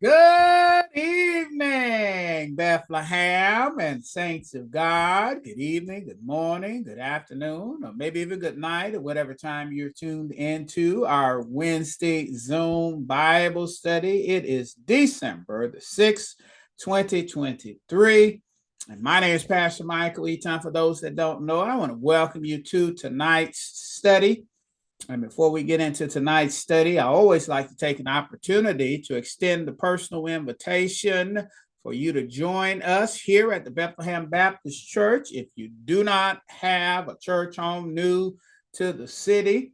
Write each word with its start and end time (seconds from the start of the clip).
Good 0.00 0.84
evening, 0.94 2.54
Bethlehem 2.54 3.80
and 3.80 4.04
saints 4.04 4.54
of 4.54 4.70
God. 4.70 5.42
Good 5.42 5.58
evening, 5.58 6.06
good 6.06 6.24
morning, 6.24 6.84
good 6.84 7.00
afternoon, 7.00 7.80
or 7.82 7.92
maybe 7.96 8.20
even 8.20 8.38
good 8.38 8.58
night, 8.58 8.94
or 8.94 9.00
whatever 9.00 9.34
time 9.34 9.72
you're 9.72 9.90
tuned 9.90 10.30
into 10.30 11.04
our 11.04 11.42
Wednesday 11.42 12.30
Zoom 12.32 13.06
Bible 13.06 13.66
study. 13.66 14.28
It 14.28 14.44
is 14.44 14.74
December 14.74 15.68
the 15.68 15.78
6th, 15.78 16.36
2023. 16.78 18.40
And 18.90 19.02
my 19.02 19.18
name 19.18 19.34
is 19.34 19.42
Pastor 19.42 19.82
Michael 19.82 20.28
Eaton. 20.28 20.60
For 20.60 20.70
those 20.70 21.00
that 21.00 21.16
don't 21.16 21.44
know, 21.44 21.62
I 21.62 21.74
want 21.74 21.90
to 21.90 21.98
welcome 21.98 22.44
you 22.44 22.62
to 22.62 22.94
tonight's 22.94 23.58
study. 23.58 24.44
And 25.08 25.22
before 25.22 25.50
we 25.50 25.62
get 25.62 25.80
into 25.80 26.06
tonight's 26.06 26.56
study, 26.56 26.98
I 26.98 27.06
always 27.06 27.48
like 27.48 27.68
to 27.68 27.76
take 27.76 28.00
an 28.00 28.08
opportunity 28.08 28.98
to 29.02 29.16
extend 29.16 29.66
the 29.66 29.72
personal 29.72 30.26
invitation 30.26 31.48
for 31.82 31.92
you 31.92 32.12
to 32.12 32.26
join 32.26 32.82
us 32.82 33.18
here 33.18 33.52
at 33.52 33.64
the 33.64 33.70
Bethlehem 33.70 34.26
Baptist 34.26 34.86
Church. 34.86 35.32
If 35.32 35.46
you 35.54 35.70
do 35.84 36.04
not 36.04 36.40
have 36.48 37.08
a 37.08 37.16
church 37.18 37.56
home 37.56 37.94
new 37.94 38.36
to 38.74 38.92
the 38.92 39.08
city, 39.08 39.72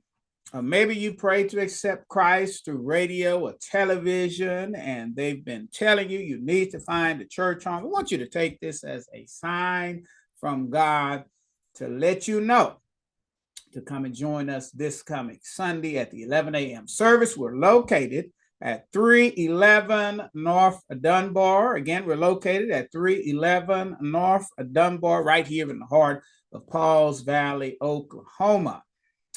or 0.52 0.62
maybe 0.62 0.94
you 0.94 1.14
pray 1.14 1.48
to 1.48 1.60
accept 1.60 2.06
Christ 2.06 2.64
through 2.64 2.82
radio 2.82 3.40
or 3.40 3.54
television, 3.60 4.76
and 4.76 5.16
they've 5.16 5.44
been 5.44 5.68
telling 5.72 6.10
you 6.10 6.20
you 6.20 6.38
need 6.40 6.70
to 6.70 6.80
find 6.80 7.20
a 7.20 7.26
church 7.26 7.64
home. 7.64 7.82
I 7.82 7.86
want 7.86 8.12
you 8.12 8.18
to 8.18 8.28
take 8.28 8.60
this 8.60 8.84
as 8.84 9.08
a 9.12 9.26
sign 9.26 10.04
from 10.38 10.70
God 10.70 11.24
to 11.76 11.88
let 11.88 12.28
you 12.28 12.40
know 12.40 12.76
to 13.74 13.82
come 13.82 14.04
and 14.04 14.14
join 14.14 14.48
us 14.48 14.70
this 14.70 15.02
coming 15.02 15.38
Sunday 15.42 15.98
at 15.98 16.10
the 16.10 16.22
11 16.22 16.54
a.m. 16.54 16.88
service. 16.88 17.36
We're 17.36 17.56
located 17.56 18.30
at 18.60 18.86
311 18.92 20.22
North 20.34 20.80
Dunbar. 21.00 21.74
Again, 21.74 22.06
we're 22.06 22.16
located 22.16 22.70
at 22.70 22.90
311 22.92 23.96
North 24.00 24.46
Dunbar, 24.72 25.22
right 25.22 25.46
here 25.46 25.70
in 25.70 25.78
the 25.78 25.86
heart 25.86 26.22
of 26.52 26.66
Pauls 26.68 27.20
Valley, 27.22 27.76
Oklahoma. 27.82 28.82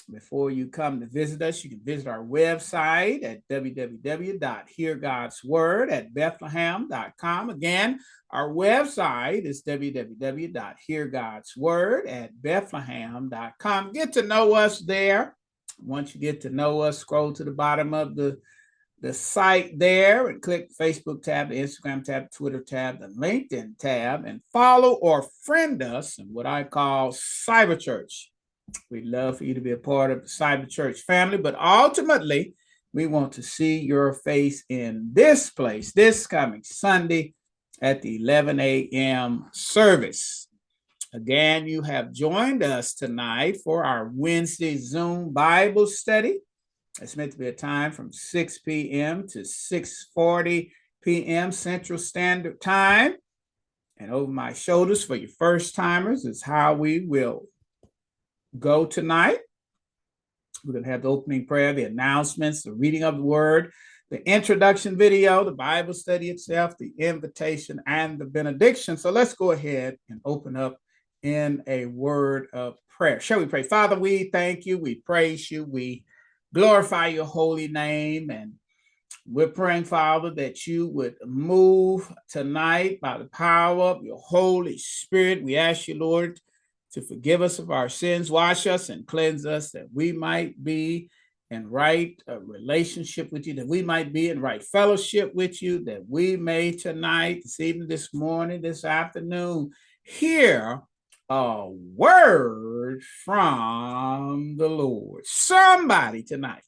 Before 0.09 0.49
you 0.49 0.67
come 0.67 1.01
to 1.01 1.05
visit 1.05 1.41
us, 1.41 1.61
you 1.63 1.69
can 1.69 1.81
visit 1.83 2.07
our 2.07 2.23
website 2.23 3.25
at 3.25 3.45
www.heargodsword 3.49 5.91
at 5.91 6.13
bethlehem.com. 6.13 7.49
Again, 7.49 7.99
our 8.29 8.49
website 8.49 9.43
is 9.43 9.63
www.heargodsword 9.63 12.09
at 12.09 12.41
bethlehem.com. 12.41 13.91
Get 13.91 14.13
to 14.13 14.21
know 14.21 14.53
us 14.53 14.79
there. 14.79 15.35
Once 15.79 16.15
you 16.15 16.21
get 16.21 16.39
to 16.41 16.49
know 16.49 16.81
us, 16.81 16.97
scroll 16.99 17.33
to 17.33 17.43
the 17.43 17.51
bottom 17.51 17.93
of 17.93 18.15
the 18.15 18.39
the 18.99 19.13
site 19.13 19.77
there 19.77 20.27
and 20.27 20.41
click 20.41 20.75
Facebook 20.75 21.21
tab, 21.21 21.49
the 21.49 21.55
Instagram 21.55 22.03
tab, 22.03 22.31
Twitter 22.31 22.61
tab, 22.61 22.99
the 22.99 23.05
LinkedIn 23.07 23.77
tab, 23.77 24.25
and 24.25 24.41
follow 24.51 24.93
or 24.93 25.23
friend 25.43 25.83
us 25.83 26.17
in 26.17 26.33
what 26.33 26.47
I 26.47 26.63
call 26.63 27.11
Cyber 27.11 27.79
Church. 27.79 28.31
We'd 28.89 29.05
love 29.05 29.37
for 29.37 29.43
you 29.43 29.53
to 29.53 29.61
be 29.61 29.71
a 29.71 29.77
part 29.77 30.11
of 30.11 30.21
the 30.21 30.27
Cyber 30.27 30.69
Church 30.69 31.01
family, 31.01 31.37
but 31.37 31.55
ultimately, 31.59 32.55
we 32.93 33.05
want 33.05 33.33
to 33.33 33.43
see 33.43 33.79
your 33.79 34.13
face 34.13 34.63
in 34.69 35.09
this 35.13 35.49
place 35.49 35.91
this 35.91 36.25
coming 36.25 36.63
Sunday 36.63 37.33
at 37.81 38.01
the 38.01 38.17
11 38.17 38.59
a.m. 38.59 39.45
service. 39.53 40.47
Again, 41.13 41.67
you 41.67 41.81
have 41.83 42.11
joined 42.11 42.63
us 42.63 42.93
tonight 42.93 43.57
for 43.63 43.85
our 43.85 44.11
Wednesday 44.13 44.77
Zoom 44.77 45.31
Bible 45.31 45.87
study. 45.87 46.39
It's 47.01 47.15
meant 47.15 47.33
to 47.33 47.37
be 47.37 47.47
a 47.47 47.53
time 47.53 47.91
from 47.91 48.11
6 48.11 48.59
p.m. 48.59 49.27
to 49.29 49.39
6:40 49.39 50.71
p.m. 51.03 51.51
Central 51.51 51.99
Standard 51.99 52.59
Time. 52.59 53.15
And 53.97 54.11
over 54.11 54.31
my 54.31 54.53
shoulders 54.53 55.03
for 55.03 55.15
your 55.15 55.29
first 55.29 55.75
timers 55.75 56.25
is 56.25 56.43
how 56.43 56.73
we 56.73 56.99
will 56.99 57.47
go 58.59 58.85
tonight. 58.85 59.39
We're 60.63 60.73
going 60.73 60.85
to 60.85 60.89
have 60.89 61.03
the 61.03 61.09
opening 61.09 61.45
prayer, 61.45 61.73
the 61.73 61.83
announcements, 61.83 62.63
the 62.63 62.73
reading 62.73 63.03
of 63.03 63.17
the 63.17 63.23
word, 63.23 63.71
the 64.09 64.25
introduction 64.27 64.97
video, 64.97 65.43
the 65.43 65.51
Bible 65.51 65.93
study 65.93 66.29
itself, 66.29 66.77
the 66.77 66.93
invitation, 66.97 67.81
and 67.85 68.17
the 68.17 68.25
benediction. 68.25 68.97
So 68.97 69.11
let's 69.11 69.33
go 69.33 69.51
ahead 69.51 69.97
and 70.09 70.19
open 70.25 70.55
up 70.55 70.77
in 71.23 71.63
a 71.67 71.85
word 71.85 72.47
of 72.53 72.77
prayer. 72.89 73.19
Shall 73.19 73.39
we 73.39 73.45
pray? 73.45 73.63
Father, 73.63 73.97
we 73.99 74.29
thank 74.31 74.65
you, 74.65 74.77
we 74.77 74.95
praise 74.95 75.51
you, 75.51 75.63
we 75.63 76.03
glorify 76.53 77.07
your 77.07 77.25
holy 77.25 77.67
name, 77.67 78.29
and 78.29 78.53
we're 79.29 79.49
praying, 79.49 79.83
Father, 79.83 80.31
that 80.35 80.65
you 80.65 80.87
would 80.87 81.15
move 81.25 82.11
tonight 82.29 83.01
by 83.01 83.17
the 83.17 83.25
power 83.25 83.83
of 83.83 84.03
your 84.03 84.19
Holy 84.19 84.77
Spirit. 84.77 85.43
We 85.43 85.57
ask 85.57 85.87
you, 85.87 85.95
Lord, 85.95 86.39
to 86.97 87.03
forgive 87.03 87.43
us 87.43 87.59
of 87.59 87.69
our 87.69 87.89
sins, 87.89 88.31
wash 88.31 88.65
us, 88.65 88.89
and 88.89 89.05
cleanse 89.05 89.45
us 89.45 89.69
that 89.69 89.85
we 89.93 90.11
might 90.11 90.61
be 90.63 91.11
in 91.51 91.69
right 91.69 92.19
uh, 92.27 92.39
relationship 92.39 93.31
with 93.31 93.45
you, 93.45 93.53
that 93.53 93.67
we 93.67 93.83
might 93.83 94.11
be 94.11 94.31
in 94.31 94.41
right 94.41 94.63
fellowship 94.63 95.33
with 95.35 95.61
you, 95.61 95.83
that 95.83 96.01
we 96.09 96.35
may 96.35 96.71
tonight, 96.71 97.41
this 97.43 97.59
evening, 97.59 97.87
this 97.87 98.15
morning, 98.15 98.63
this 98.63 98.83
afternoon, 98.83 99.69
hear 100.01 100.81
a 101.29 101.69
word 101.69 103.03
from 103.23 104.55
the 104.57 104.67
Lord. 104.67 105.23
Somebody 105.27 106.23
tonight 106.23 106.63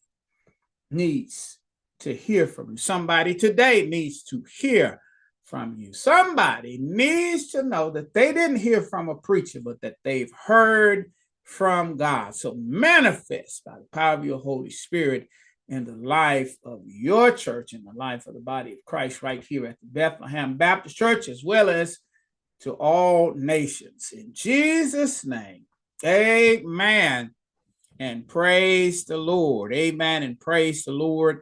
needs 0.91 1.57
to 2.01 2.13
hear 2.13 2.45
from 2.45 2.71
you. 2.71 2.77
Somebody 2.77 3.33
today 3.33 3.87
needs 3.87 4.21
to 4.25 4.43
hear 4.59 5.01
from 5.49 5.75
you. 5.77 5.93
Somebody 5.93 6.77
needs 6.79 7.51
to 7.51 7.63
know 7.63 7.89
that 7.91 8.13
they 8.13 8.31
didn't 8.33 8.57
hear 8.57 8.81
from 8.81 9.09
a 9.09 9.15
preacher, 9.15 9.59
but 9.63 9.81
that 9.81 9.95
they've 10.03 10.31
heard 10.45 11.11
from 11.43 11.97
God. 11.97 12.35
So 12.35 12.55
manifest 12.55 13.65
by 13.65 13.79
the 13.79 13.87
power 13.91 14.13
of 14.13 14.25
your 14.25 14.39
Holy 14.39 14.69
Spirit 14.69 15.27
in 15.67 15.85
the 15.85 15.95
life 15.95 16.55
of 16.63 16.81
your 16.85 17.31
church, 17.31 17.73
in 17.73 17.83
the 17.83 17.93
life 17.93 18.27
of 18.27 18.35
the 18.35 18.39
body 18.39 18.73
of 18.73 18.85
Christ, 18.85 19.23
right 19.23 19.43
here 19.43 19.65
at 19.65 19.79
the 19.79 19.87
Bethlehem 19.87 20.57
Baptist 20.57 20.95
Church, 20.95 21.27
as 21.27 21.43
well 21.43 21.69
as 21.69 21.97
to 22.61 22.73
all 22.73 23.33
nations. 23.33 24.11
In 24.13 24.31
Jesus' 24.33 25.25
name, 25.25 25.65
amen. 26.05 27.33
And 27.99 28.27
praise 28.27 29.05
the 29.05 29.17
Lord. 29.17 29.73
Amen. 29.73 30.23
And 30.23 30.39
praise 30.39 30.85
the 30.85 30.91
Lord 30.91 31.41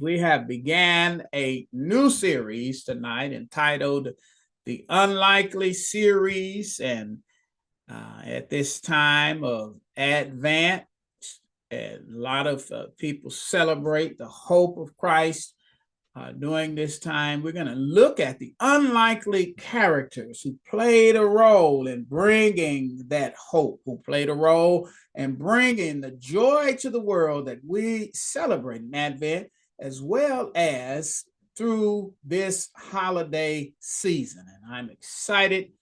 we 0.00 0.18
have 0.18 0.48
began 0.48 1.24
a 1.34 1.66
new 1.72 2.10
series 2.10 2.84
tonight 2.84 3.32
entitled 3.32 4.08
the 4.64 4.84
unlikely 4.88 5.74
series. 5.74 6.80
And 6.80 7.18
uh, 7.90 8.22
at 8.24 8.50
this 8.50 8.80
time 8.80 9.44
of 9.44 9.76
advent 9.96 10.84
a 11.72 11.98
lot 12.08 12.46
of 12.46 12.70
uh, 12.70 12.86
people 12.98 13.30
celebrate 13.30 14.16
the 14.16 14.28
hope 14.28 14.78
of 14.78 14.96
christ 14.96 15.54
uh, 16.16 16.30
during 16.32 16.74
this 16.74 16.98
time. 16.98 17.42
We're 17.42 17.52
going 17.52 17.66
to 17.66 17.74
look 17.74 18.20
at 18.20 18.38
the 18.38 18.54
unlikely 18.60 19.54
characters 19.58 20.40
who 20.42 20.56
played 20.68 21.16
a 21.16 21.26
role 21.26 21.88
in 21.88 22.04
bringing 22.04 23.02
that 23.08 23.34
hope 23.34 23.80
who 23.84 23.98
played 23.98 24.28
a 24.28 24.34
role 24.34 24.88
in 25.14 25.34
bringing 25.34 26.00
the 26.00 26.12
joy 26.12 26.76
to 26.80 26.90
the 26.90 27.00
world 27.00 27.46
that 27.46 27.58
we 27.66 28.12
celebrate 28.14 28.82
in 28.82 28.94
advent 28.94 29.48
as 29.78 30.00
well 30.00 30.50
as 30.54 31.24
through 31.56 32.12
this 32.24 32.68
holiday 32.76 33.72
season. 33.80 34.44
And 34.48 34.74
I'm 34.74 34.90
excited 34.90 35.72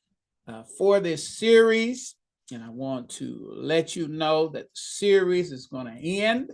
uh, 0.47 0.63
for 0.79 1.01
this 1.01 1.39
series. 1.39 2.15
And 2.53 2.63
I 2.63 2.69
want 2.69 3.09
to 3.11 3.51
let 3.57 3.97
you 3.97 4.09
know 4.09 4.49
that 4.49 4.65
the 4.65 4.71
series 4.75 5.53
is 5.53 5.67
going 5.67 5.87
to 5.87 6.03
end 6.03 6.53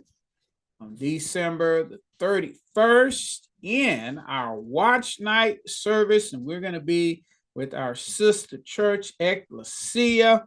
on 0.81 0.95
December 0.95 1.85
the 1.85 1.99
31st 2.21 3.49
in 3.63 4.19
our 4.19 4.55
watch 4.57 5.19
night 5.21 5.59
service. 5.67 6.33
And 6.33 6.45
we're 6.45 6.61
going 6.61 6.75
to 6.75 6.81
be 6.81 7.25
with 7.55 7.75
our 7.75 7.97
sister 7.97 8.59
church, 8.65 9.13
Ecclesia 9.19 10.45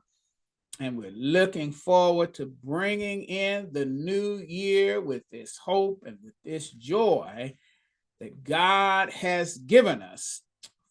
and 0.82 0.98
we're 0.98 1.12
looking 1.12 1.72
forward 1.72 2.34
to 2.34 2.48
bringing 2.64 3.22
in 3.26 3.70
the 3.72 3.86
new 3.86 4.38
year 4.38 5.00
with 5.00 5.22
this 5.32 5.56
hope 5.56 6.04
and 6.08 6.18
with 6.24 6.34
this 6.44 6.72
joy 6.72 7.56
that 8.20 8.44
God 8.44 9.12
has 9.12 9.60
given 9.60 10.02
us 10.02 10.42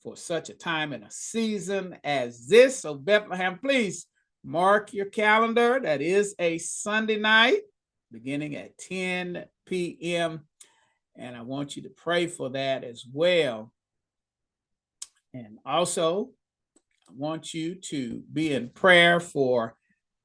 for 0.00 0.16
such 0.16 0.48
a 0.48 0.54
time 0.54 0.92
and 0.92 1.02
a 1.02 1.10
season 1.10 1.98
as 2.04 2.46
this. 2.46 2.78
So, 2.78 2.94
Bethlehem, 2.94 3.58
please 3.58 4.06
mark 4.44 4.92
your 4.92 5.06
calendar. 5.06 5.81
That 5.81 6.00
is 6.00 6.37
a 6.38 6.58
Sunday 6.58 7.19
night 7.19 7.62
beginning 8.12 8.54
at 8.54 8.78
10 8.78 9.44
p.m. 9.66 10.42
And 11.16 11.37
I 11.37 11.42
want 11.42 11.75
you 11.75 11.82
to 11.82 11.90
pray 11.90 12.28
for 12.28 12.50
that 12.50 12.84
as 12.84 13.04
well. 13.12 13.72
And 15.34 15.58
also, 15.66 16.31
I 17.08 17.12
want 17.16 17.52
you 17.52 17.75
to 17.75 18.22
be 18.32 18.52
in 18.52 18.69
prayer 18.69 19.19
for 19.19 19.75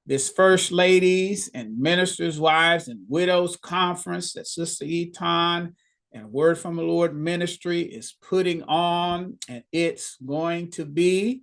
this 0.06 0.30
First 0.30 0.72
Ladies 0.72 1.50
and 1.54 1.80
Ministers' 1.80 2.40
Wives 2.40 2.88
and 2.88 3.00
Widows 3.08 3.58
Conference 3.58 4.34
that 4.34 4.46
Sister 4.46 4.86
Eaton 4.86 5.76
and 6.12 6.32
Word 6.32 6.60
from 6.60 6.76
the 6.76 6.84
Lord 6.84 7.16
Ministry 7.16 7.82
is 7.82 8.16
putting 8.22 8.62
on, 8.64 9.40
and 9.50 9.64
it's 9.72 10.18
going 10.18 10.70
to 10.72 10.86
be 10.86 11.42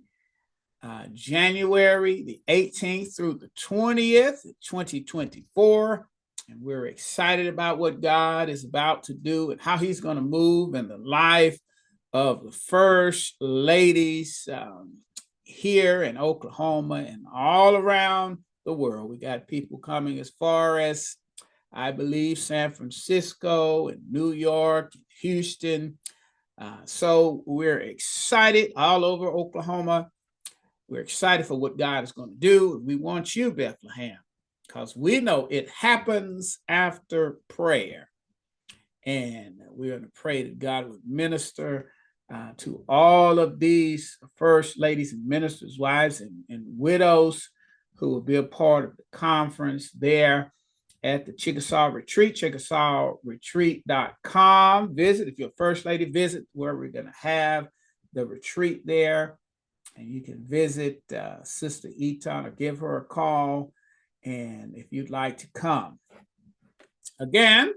uh, 0.81 1.07
January 1.11 2.23
the 2.23 2.41
18th 2.47 3.15
through 3.15 3.35
the 3.35 3.49
20th, 3.59 4.43
2024. 4.61 6.07
And 6.49 6.61
we're 6.61 6.85
excited 6.85 7.47
about 7.47 7.79
what 7.79 8.01
God 8.01 8.47
is 8.47 8.63
about 8.63 9.03
to 9.03 9.13
do 9.13 9.51
and 9.51 9.59
how 9.59 9.77
He's 9.77 9.99
going 9.99 10.17
to 10.17 10.21
move 10.21 10.73
in 10.75 10.87
the 10.87 10.97
life 10.97 11.59
of 12.13 12.43
the 12.43 12.51
first 12.51 13.35
ladies 13.41 14.47
um, 14.51 14.99
here 15.43 16.03
in 16.03 16.17
Oklahoma 16.17 17.05
and 17.07 17.25
all 17.33 17.75
around 17.75 18.37
the 18.65 18.73
world. 18.73 19.09
We 19.09 19.17
got 19.17 19.47
people 19.47 19.77
coming 19.77 20.19
as 20.19 20.29
far 20.29 20.79
as 20.79 21.15
I 21.71 21.91
believe 21.91 22.37
San 22.37 22.71
Francisco 22.71 23.87
and 23.87 24.01
New 24.09 24.31
York, 24.31 24.93
Houston. 25.21 25.97
Uh, 26.59 26.77
so 26.85 27.43
we're 27.45 27.79
excited 27.79 28.73
all 28.75 29.03
over 29.03 29.27
Oklahoma. 29.27 30.09
We're 30.87 31.01
excited 31.01 31.45
for 31.45 31.55
what 31.55 31.77
God 31.77 32.03
is 32.03 32.11
going 32.11 32.29
to 32.29 32.39
do. 32.39 32.81
We 32.85 32.95
want 32.95 33.35
you, 33.35 33.51
Bethlehem, 33.51 34.17
because 34.67 34.95
we 34.95 35.19
know 35.19 35.47
it 35.49 35.69
happens 35.69 36.59
after 36.67 37.39
prayer. 37.47 38.09
And 39.05 39.55
we're 39.69 39.91
going 39.91 40.03
to 40.03 40.11
pray 40.13 40.43
that 40.43 40.59
God 40.59 40.89
would 40.89 41.01
minister 41.05 41.91
uh, 42.33 42.51
to 42.57 42.83
all 42.87 43.39
of 43.39 43.59
these 43.59 44.17
first 44.35 44.79
ladies 44.79 45.13
and 45.13 45.25
ministers' 45.25 45.79
wives 45.79 46.21
and, 46.21 46.43
and 46.49 46.63
widows 46.67 47.49
who 47.95 48.09
will 48.09 48.21
be 48.21 48.35
a 48.35 48.43
part 48.43 48.85
of 48.85 48.95
the 48.97 49.03
conference 49.11 49.91
there 49.91 50.53
at 51.03 51.25
the 51.25 51.33
Chickasaw 51.33 51.87
Retreat, 51.87 52.35
chickasawretreat.com. 52.35 54.95
Visit, 54.95 55.27
if 55.27 55.37
you're 55.37 55.49
a 55.49 55.57
First 55.57 55.83
Lady, 55.85 56.05
visit 56.05 56.45
where 56.53 56.73
we're 56.75 56.87
going 56.87 57.07
to 57.07 57.13
have 57.19 57.67
the 58.13 58.25
retreat 58.25 58.85
there. 58.85 59.37
And 59.95 60.07
you 60.07 60.21
can 60.21 60.43
visit 60.47 61.03
uh, 61.13 61.43
Sister 61.43 61.89
Eaton 61.95 62.45
or 62.45 62.51
give 62.51 62.79
her 62.79 62.97
a 62.97 63.05
call. 63.05 63.73
And 64.23 64.75
if 64.75 64.87
you'd 64.91 65.09
like 65.09 65.39
to 65.39 65.47
come, 65.53 65.99
again, 67.19 67.73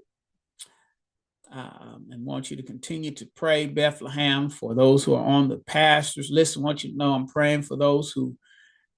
um, 1.50 2.06
and 2.10 2.24
want 2.24 2.50
you 2.50 2.56
to 2.56 2.62
continue 2.62 3.10
to 3.12 3.28
pray 3.36 3.66
Bethlehem 3.66 4.50
for 4.50 4.74
those 4.74 5.04
who 5.04 5.14
are 5.14 5.24
on 5.24 5.48
the 5.48 5.58
pastors 5.58 6.30
list. 6.30 6.56
I 6.56 6.60
want 6.60 6.84
you 6.84 6.90
to 6.90 6.96
know 6.96 7.12
I'm 7.12 7.26
praying 7.26 7.62
for 7.62 7.76
those 7.76 8.12
who 8.12 8.36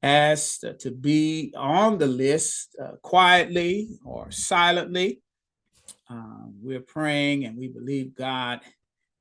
asked 0.03 0.65
to 0.81 0.91
be 0.91 1.53
on 1.57 1.99
the 1.99 2.07
list 2.07 2.77
uh, 2.83 2.93
quietly 3.03 3.99
or 4.05 4.31
silently. 4.31 5.21
Um, 6.09 6.55
we're 6.63 6.81
praying 6.81 7.45
and 7.45 7.57
we 7.57 7.69
believe 7.69 8.15
God 8.15 8.61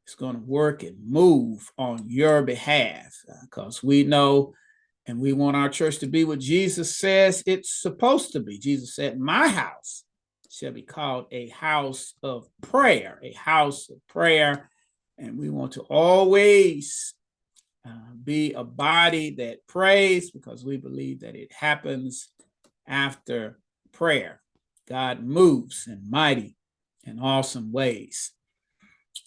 is 0.08 0.16
going 0.16 0.36
to 0.36 0.42
work 0.42 0.84
and 0.84 0.98
move 1.06 1.72
on 1.78 2.04
your 2.08 2.42
behalf 2.42 3.14
because 3.44 3.84
uh, 3.84 3.88
we 3.88 4.04
know 4.04 4.54
and 5.06 5.20
we 5.20 5.34
want 5.34 5.56
our 5.56 5.70
church 5.70 6.00
to 6.00 6.08
be 6.08 6.26
what 6.26 6.40
Jesus 6.40 6.96
says 6.96 7.42
it's 7.46 7.82
supposed 7.82 8.34
to 8.34 8.40
be. 8.40 8.60
Jesus 8.60 8.96
said, 8.96 9.20
My 9.20 9.48
house 9.48 10.04
shall 10.50 10.74
be 10.74 10.82
called 10.82 11.28
a 11.32 11.50
house 11.50 12.14
of 12.24 12.48
prayer, 12.62 13.20
a 13.24 13.34
house 13.34 13.90
of 13.90 14.06
prayer. 14.08 14.70
And 15.18 15.38
we 15.38 15.50
want 15.50 15.74
to 15.74 15.82
always 15.82 17.14
uh, 17.88 18.14
be 18.24 18.54
a 18.54 18.64
body 18.64 19.36
that 19.36 19.66
prays 19.68 20.32
because 20.32 20.66
we 20.66 20.78
believe 20.78 21.22
that 21.22 21.36
it 21.36 21.52
happens 21.54 22.30
after 22.88 23.60
prayer. 23.94 24.42
God 24.88 25.24
moves 25.24 25.86
in 25.88 26.10
mighty 26.10 26.58
and 27.06 27.20
awesome 27.22 27.72
ways. 27.72 28.34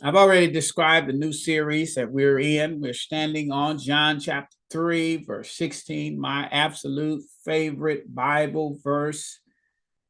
I've 0.02 0.16
already 0.16 0.50
described 0.50 1.08
the 1.08 1.12
new 1.12 1.32
series 1.32 1.94
that 1.94 2.10
we're 2.10 2.38
in. 2.38 2.80
We're 2.80 2.94
standing 2.94 3.52
on 3.52 3.78
John 3.78 4.20
chapter 4.20 4.56
3, 4.70 5.24
verse 5.24 5.52
16, 5.52 6.18
my 6.18 6.48
absolute 6.50 7.22
favorite 7.44 8.14
Bible 8.14 8.78
verse. 8.82 9.40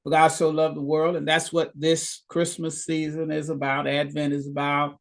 For 0.02 0.10
God 0.10 0.28
so 0.28 0.50
loved 0.50 0.76
the 0.76 0.82
world, 0.82 1.16
and 1.16 1.26
that's 1.26 1.52
what 1.52 1.72
this 1.74 2.22
Christmas 2.28 2.84
season 2.84 3.30
is 3.30 3.50
about, 3.50 3.86
Advent 3.86 4.32
is 4.32 4.48
about. 4.48 4.96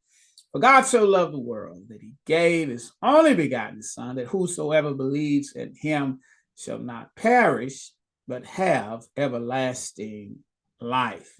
For 0.51 0.59
God 0.59 0.81
so 0.81 1.05
loved 1.05 1.33
the 1.33 1.39
world 1.39 1.83
that 1.89 2.01
he 2.01 2.13
gave 2.25 2.69
his 2.69 2.91
only 3.03 3.35
begotten 3.35 3.83
Son, 3.83 4.15
that 4.15 4.27
whosoever 4.27 4.93
believes 4.93 5.53
in 5.53 5.75
him 5.75 6.19
shall 6.57 6.79
not 6.79 7.15
perish, 7.15 7.91
but 8.27 8.45
have 8.45 9.03
everlasting 9.15 10.37
life. 10.81 11.39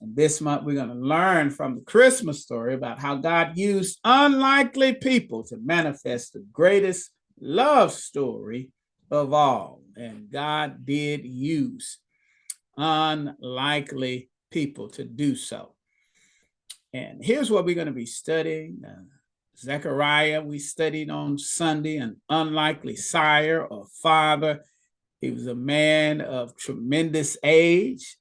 And 0.00 0.14
this 0.14 0.40
month, 0.40 0.62
we're 0.62 0.76
going 0.76 0.88
to 0.88 0.94
learn 0.94 1.50
from 1.50 1.74
the 1.74 1.80
Christmas 1.80 2.42
story 2.42 2.74
about 2.74 3.00
how 3.00 3.16
God 3.16 3.58
used 3.58 3.98
unlikely 4.04 4.94
people 4.94 5.42
to 5.44 5.56
manifest 5.56 6.32
the 6.34 6.46
greatest 6.52 7.10
love 7.40 7.92
story 7.92 8.70
of 9.10 9.32
all. 9.32 9.82
And 9.96 10.30
God 10.30 10.84
did 10.86 11.24
use 11.24 11.98
unlikely 12.76 14.30
people 14.52 14.88
to 14.90 15.04
do 15.04 15.34
so. 15.34 15.74
And 16.92 17.24
here's 17.24 17.50
what 17.50 17.64
we're 17.64 17.74
going 17.74 17.86
to 17.86 17.92
be 17.92 18.06
studying. 18.06 18.82
Uh, 18.86 19.02
Zechariah, 19.56 20.40
we 20.40 20.58
studied 20.58 21.10
on 21.10 21.38
Sunday, 21.38 21.96
an 21.96 22.20
unlikely 22.28 22.96
sire 22.96 23.64
or 23.64 23.86
father. 24.02 24.64
He 25.20 25.30
was 25.30 25.46
a 25.46 25.54
man 25.54 26.20
of 26.20 26.56
tremendous 26.56 27.36
age, 27.42 28.16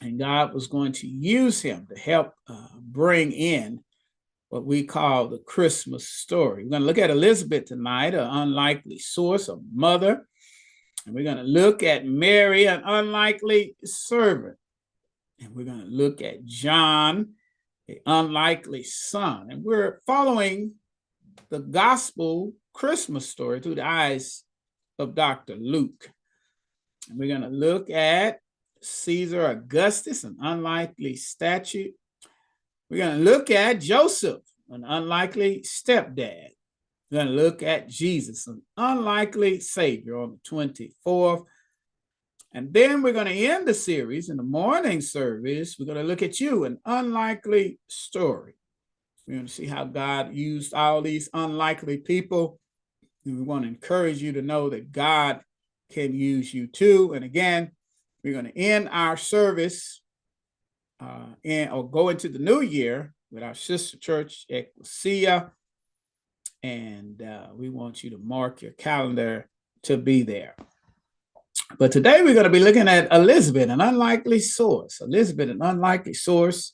and 0.00 0.18
God 0.18 0.52
was 0.52 0.66
going 0.66 0.92
to 0.92 1.06
use 1.06 1.62
him 1.62 1.86
to 1.88 1.98
help 1.98 2.34
uh, 2.46 2.68
bring 2.78 3.32
in 3.32 3.82
what 4.50 4.66
we 4.66 4.84
call 4.84 5.26
the 5.26 5.38
Christmas 5.38 6.08
story. 6.08 6.62
We're 6.62 6.70
going 6.70 6.82
to 6.82 6.86
look 6.86 6.98
at 6.98 7.10
Elizabeth 7.10 7.64
tonight, 7.64 8.14
an 8.14 8.28
unlikely 8.28 8.98
source, 8.98 9.48
a 9.48 9.56
mother. 9.74 10.28
And 11.06 11.14
we're 11.14 11.24
going 11.24 11.38
to 11.38 11.42
look 11.42 11.82
at 11.82 12.06
Mary, 12.06 12.66
an 12.66 12.82
unlikely 12.84 13.76
servant. 13.84 14.56
And 15.40 15.54
we're 15.54 15.64
going 15.64 15.80
to 15.80 15.86
look 15.86 16.22
at 16.22 16.44
John, 16.44 17.30
an 17.88 17.96
unlikely 18.06 18.82
son. 18.82 19.48
And 19.50 19.64
we're 19.64 20.00
following 20.06 20.72
the 21.50 21.60
gospel 21.60 22.52
Christmas 22.72 23.28
story 23.28 23.60
through 23.60 23.76
the 23.76 23.86
eyes 23.86 24.44
of 24.98 25.14
Dr. 25.14 25.56
Luke. 25.56 26.10
And 27.08 27.18
we're 27.18 27.28
going 27.28 27.42
to 27.42 27.56
look 27.56 27.90
at 27.90 28.40
Caesar 28.82 29.46
Augustus, 29.46 30.24
an 30.24 30.36
unlikely 30.40 31.16
statue. 31.16 31.92
We're 32.90 32.98
going 32.98 33.18
to 33.18 33.24
look 33.24 33.50
at 33.50 33.80
Joseph, 33.80 34.42
an 34.70 34.84
unlikely 34.84 35.60
stepdad. 35.60 36.50
We're 37.10 37.24
going 37.24 37.26
to 37.28 37.42
look 37.42 37.62
at 37.62 37.88
Jesus, 37.88 38.46
an 38.46 38.62
unlikely 38.76 39.60
savior 39.60 40.18
on 40.18 40.38
the 40.50 40.90
24th. 41.06 41.44
And 42.54 42.72
then 42.72 43.02
we're 43.02 43.12
going 43.12 43.26
to 43.26 43.32
end 43.32 43.66
the 43.66 43.74
series 43.74 44.30
in 44.30 44.36
the 44.36 44.44
morning 44.44 45.00
service. 45.00 45.76
We're 45.76 45.86
going 45.86 45.98
to 45.98 46.04
look 46.04 46.22
at 46.22 46.38
you, 46.38 46.64
an 46.64 46.78
unlikely 46.86 47.80
story. 47.88 48.54
We're 49.26 49.34
going 49.34 49.46
to 49.46 49.52
see 49.52 49.66
how 49.66 49.84
God 49.84 50.32
used 50.32 50.72
all 50.72 51.02
these 51.02 51.28
unlikely 51.34 51.98
people. 51.98 52.60
And 53.24 53.38
we 53.38 53.42
want 53.42 53.64
to 53.64 53.68
encourage 53.68 54.22
you 54.22 54.32
to 54.34 54.42
know 54.42 54.70
that 54.70 54.92
God 54.92 55.40
can 55.90 56.14
use 56.14 56.54
you 56.54 56.68
too. 56.68 57.12
And 57.12 57.24
again, 57.24 57.72
we're 58.22 58.34
going 58.34 58.46
to 58.46 58.56
end 58.56 58.88
our 58.92 59.16
service 59.16 60.00
uh, 61.00 61.26
and 61.44 61.72
or 61.72 61.90
go 61.90 62.08
into 62.08 62.28
the 62.28 62.38
new 62.38 62.60
year 62.60 63.14
with 63.32 63.42
our 63.42 63.54
sister 63.54 63.96
church, 63.96 64.46
Ecclesia. 64.48 65.50
And 66.62 67.20
uh, 67.20 67.48
we 67.52 67.68
want 67.68 68.04
you 68.04 68.10
to 68.10 68.18
mark 68.18 68.62
your 68.62 68.72
calendar 68.72 69.48
to 69.82 69.96
be 69.96 70.22
there. 70.22 70.54
But 71.78 71.92
today 71.92 72.22
we're 72.22 72.34
going 72.34 72.44
to 72.44 72.50
be 72.50 72.60
looking 72.60 72.88
at 72.88 73.12
Elizabeth, 73.12 73.68
an 73.68 73.80
unlikely 73.80 74.40
source. 74.40 75.00
Elizabeth, 75.00 75.50
an 75.50 75.62
unlikely 75.62 76.14
source. 76.14 76.72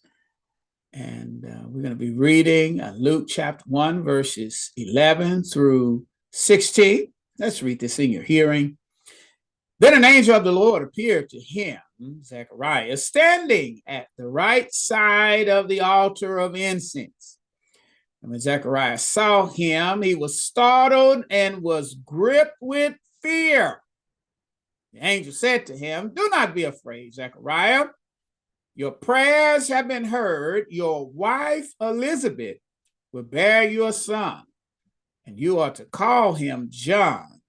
And 0.93 1.45
uh, 1.45 1.63
we're 1.67 1.83
going 1.83 1.95
to 1.95 1.97
be 1.97 2.11
reading 2.11 2.81
uh, 2.81 2.95
Luke 2.97 3.27
chapter 3.29 3.65
1, 3.67 4.03
verses 4.03 4.73
11 4.77 5.45
through 5.45 6.07
16. 6.33 7.13
Let's 7.39 7.63
read 7.63 7.81
this 7.81 7.99
in 7.99 8.11
your 8.11 8.25
hearing. 8.25 8.77
Then 9.79 9.95
an 9.95 10.05
angel 10.05 10.35
of 10.35 10.45
the 10.45 10.53
Lord 10.53 10.83
appeared 10.83 11.31
to 11.31 11.39
him, 11.39 11.79
Zechariah, 12.23 12.97
standing 12.99 13.81
at 13.87 14.09
the 14.19 14.27
right 14.27 14.73
side 14.75 15.49
of 15.49 15.69
the 15.69 15.81
altar 15.81 16.39
of 16.39 16.55
incense. 16.55 17.39
And 18.23 18.31
when 18.31 18.41
Zechariah 18.41 18.99
saw 18.99 19.47
him, 19.47 20.03
he 20.03 20.15
was 20.15 20.43
startled 20.43 21.25
and 21.31 21.63
was 21.63 21.95
gripped 21.95 22.57
with 22.61 22.95
fear. 23.23 23.81
The 24.93 25.05
angel 25.05 25.33
said 25.33 25.67
to 25.67 25.77
him, 25.77 26.13
Do 26.15 26.29
not 26.31 26.55
be 26.55 26.65
afraid, 26.65 27.15
Zechariah. 27.15 27.87
Your 28.75 28.93
prayers 28.93 29.69
have 29.69 29.89
been 29.89 30.05
heard. 30.05 30.67
Your 30.71 31.09
wife 31.11 31.73
Elizabeth 31.81 32.59
will 33.13 33.23
bear 33.23 33.69
you 33.69 33.87
a 33.87 33.93
son, 33.93 34.43
and 35.27 35.39
you 35.39 35.59
are 35.59 35.73
to 35.73 35.85
call 35.85 36.35
him 36.35 36.69
John. 36.71 37.41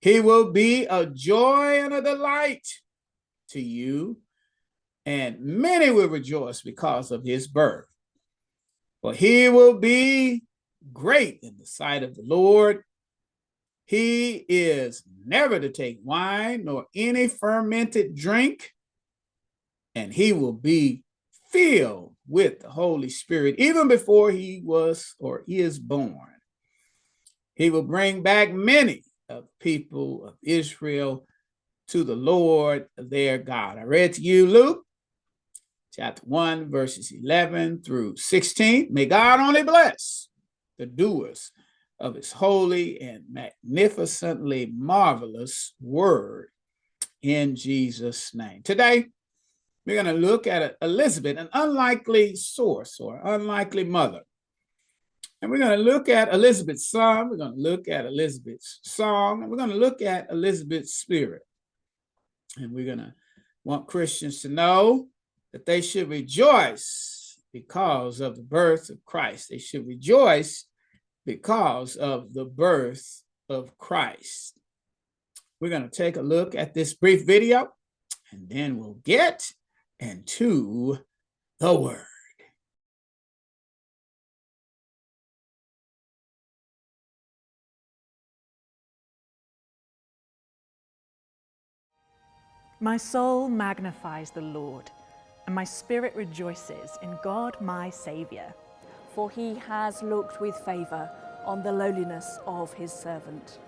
He 0.00 0.20
will 0.20 0.52
be 0.52 0.86
a 0.86 1.06
joy 1.06 1.82
and 1.82 1.92
a 1.92 2.02
delight 2.02 2.66
to 3.50 3.60
you, 3.60 4.18
and 5.04 5.40
many 5.40 5.90
will 5.90 6.08
rejoice 6.08 6.62
because 6.62 7.10
of 7.10 7.24
his 7.24 7.48
birth. 7.48 7.86
For 9.02 9.12
he 9.12 9.48
will 9.48 9.78
be 9.78 10.44
great 10.92 11.40
in 11.42 11.56
the 11.58 11.66
sight 11.66 12.02
of 12.02 12.14
the 12.14 12.22
Lord. 12.22 12.82
He 13.86 14.44
is 14.48 15.04
never 15.24 15.60
to 15.60 15.70
take 15.70 16.00
wine 16.02 16.64
nor 16.64 16.86
any 16.94 17.28
fermented 17.28 18.16
drink, 18.16 18.72
and 19.94 20.12
he 20.12 20.32
will 20.32 20.52
be 20.52 21.04
filled 21.50 22.14
with 22.26 22.60
the 22.60 22.68
Holy 22.68 23.08
Spirit 23.08 23.54
even 23.58 23.86
before 23.86 24.32
he 24.32 24.60
was 24.64 25.14
or 25.20 25.44
is 25.46 25.78
born. 25.78 26.34
He 27.54 27.70
will 27.70 27.84
bring 27.84 28.22
back 28.22 28.52
many 28.52 29.04
of 29.28 29.46
people 29.60 30.26
of 30.26 30.34
Israel 30.42 31.24
to 31.88 32.02
the 32.02 32.16
Lord 32.16 32.88
their 32.96 33.38
God. 33.38 33.78
I 33.78 33.84
read 33.84 34.14
to 34.14 34.20
you 34.20 34.46
Luke 34.46 34.84
chapter 35.92 36.22
1, 36.26 36.70
verses 36.70 37.12
11 37.12 37.82
through 37.82 38.16
16. 38.16 38.88
May 38.90 39.06
God 39.06 39.38
only 39.38 39.62
bless 39.62 40.28
the 40.76 40.86
doers 40.86 41.52
of 41.98 42.14
his 42.14 42.32
holy 42.32 43.00
and 43.00 43.24
magnificently 43.30 44.72
marvelous 44.74 45.74
word 45.80 46.48
in 47.22 47.56
Jesus' 47.56 48.34
name. 48.34 48.62
Today, 48.62 49.06
we're 49.86 50.02
going 50.02 50.14
to 50.14 50.20
look 50.20 50.46
at 50.46 50.76
Elizabeth, 50.82 51.38
an 51.38 51.48
unlikely 51.52 52.34
source 52.34 52.98
or 53.00 53.20
unlikely 53.24 53.84
mother. 53.84 54.22
And 55.40 55.50
we're 55.50 55.58
going 55.58 55.78
to 55.78 55.84
look 55.84 56.08
at 56.08 56.32
Elizabeth's 56.32 56.90
son, 56.90 57.28
we're 57.30 57.36
going 57.36 57.54
to 57.54 57.60
look 57.60 57.88
at 57.88 58.06
Elizabeth's 58.06 58.80
song, 58.82 59.42
and 59.42 59.50
we're 59.50 59.58
going 59.58 59.70
to 59.70 59.76
look 59.76 60.02
at 60.02 60.30
Elizabeth's 60.30 60.94
spirit. 60.94 61.42
And 62.56 62.72
we're 62.72 62.86
going 62.86 62.98
to 62.98 63.14
want 63.64 63.86
Christians 63.86 64.40
to 64.42 64.48
know 64.48 65.08
that 65.52 65.66
they 65.66 65.80
should 65.82 66.08
rejoice 66.08 67.38
because 67.52 68.20
of 68.20 68.36
the 68.36 68.42
birth 68.42 68.90
of 68.90 69.04
Christ. 69.04 69.50
They 69.50 69.58
should 69.58 69.86
rejoice 69.86 70.66
because 71.26 71.96
of 71.96 72.32
the 72.32 72.44
birth 72.44 73.22
of 73.48 73.76
Christ. 73.76 74.58
We're 75.60 75.70
going 75.70 75.88
to 75.88 75.96
take 75.96 76.16
a 76.16 76.22
look 76.22 76.54
at 76.54 76.72
this 76.72 76.94
brief 76.94 77.26
video 77.26 77.72
and 78.30 78.48
then 78.48 78.78
we'll 78.78 79.00
get 79.04 79.52
into 79.98 80.98
the 81.58 81.74
word. 81.74 82.06
My 92.78 92.98
soul 92.98 93.48
magnifies 93.48 94.30
the 94.30 94.42
Lord, 94.42 94.90
and 95.46 95.54
my 95.54 95.64
spirit 95.64 96.14
rejoices 96.14 96.90
in 97.00 97.18
God 97.24 97.58
my 97.58 97.88
Saviour. 97.88 98.54
For 99.16 99.30
he 99.30 99.54
has 99.54 100.02
looked 100.02 100.42
with 100.42 100.54
favour 100.56 101.10
on 101.46 101.62
the 101.62 101.72
lowliness 101.72 102.38
of 102.46 102.74
his 102.74 102.92
servant. 102.92 103.58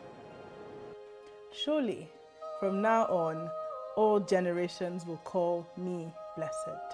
Surely, 1.64 2.10
from 2.60 2.82
now 2.82 3.06
on, 3.06 3.50
all 3.96 4.20
generations 4.20 5.06
will 5.06 5.20
call 5.24 5.66
me 5.78 6.12
blessed. 6.36 6.88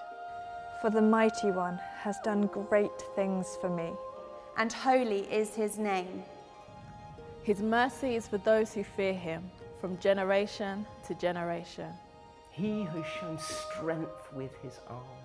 For 0.81 0.89
the 0.89 1.01
Mighty 1.01 1.51
One 1.51 1.77
has 1.97 2.17
done 2.23 2.47
great 2.47 2.97
things 3.13 3.57
for 3.59 3.69
me, 3.69 3.91
and 4.55 4.71
holy 4.71 5.31
is 5.31 5.53
his 5.53 5.77
name. 5.77 6.23
His 7.43 7.59
mercy 7.59 8.15
is 8.15 8.25
for 8.25 8.37
those 8.37 8.73
who 8.73 8.85
fear 8.85 9.13
him 9.13 9.51
from 9.81 9.99
generation 9.99 10.85
to 11.07 11.13
generation. 11.15 11.91
He 12.51 12.83
has 12.83 13.05
shown 13.19 13.37
strength 13.37 14.31
with 14.33 14.55
his 14.63 14.79
arm. 14.87 15.24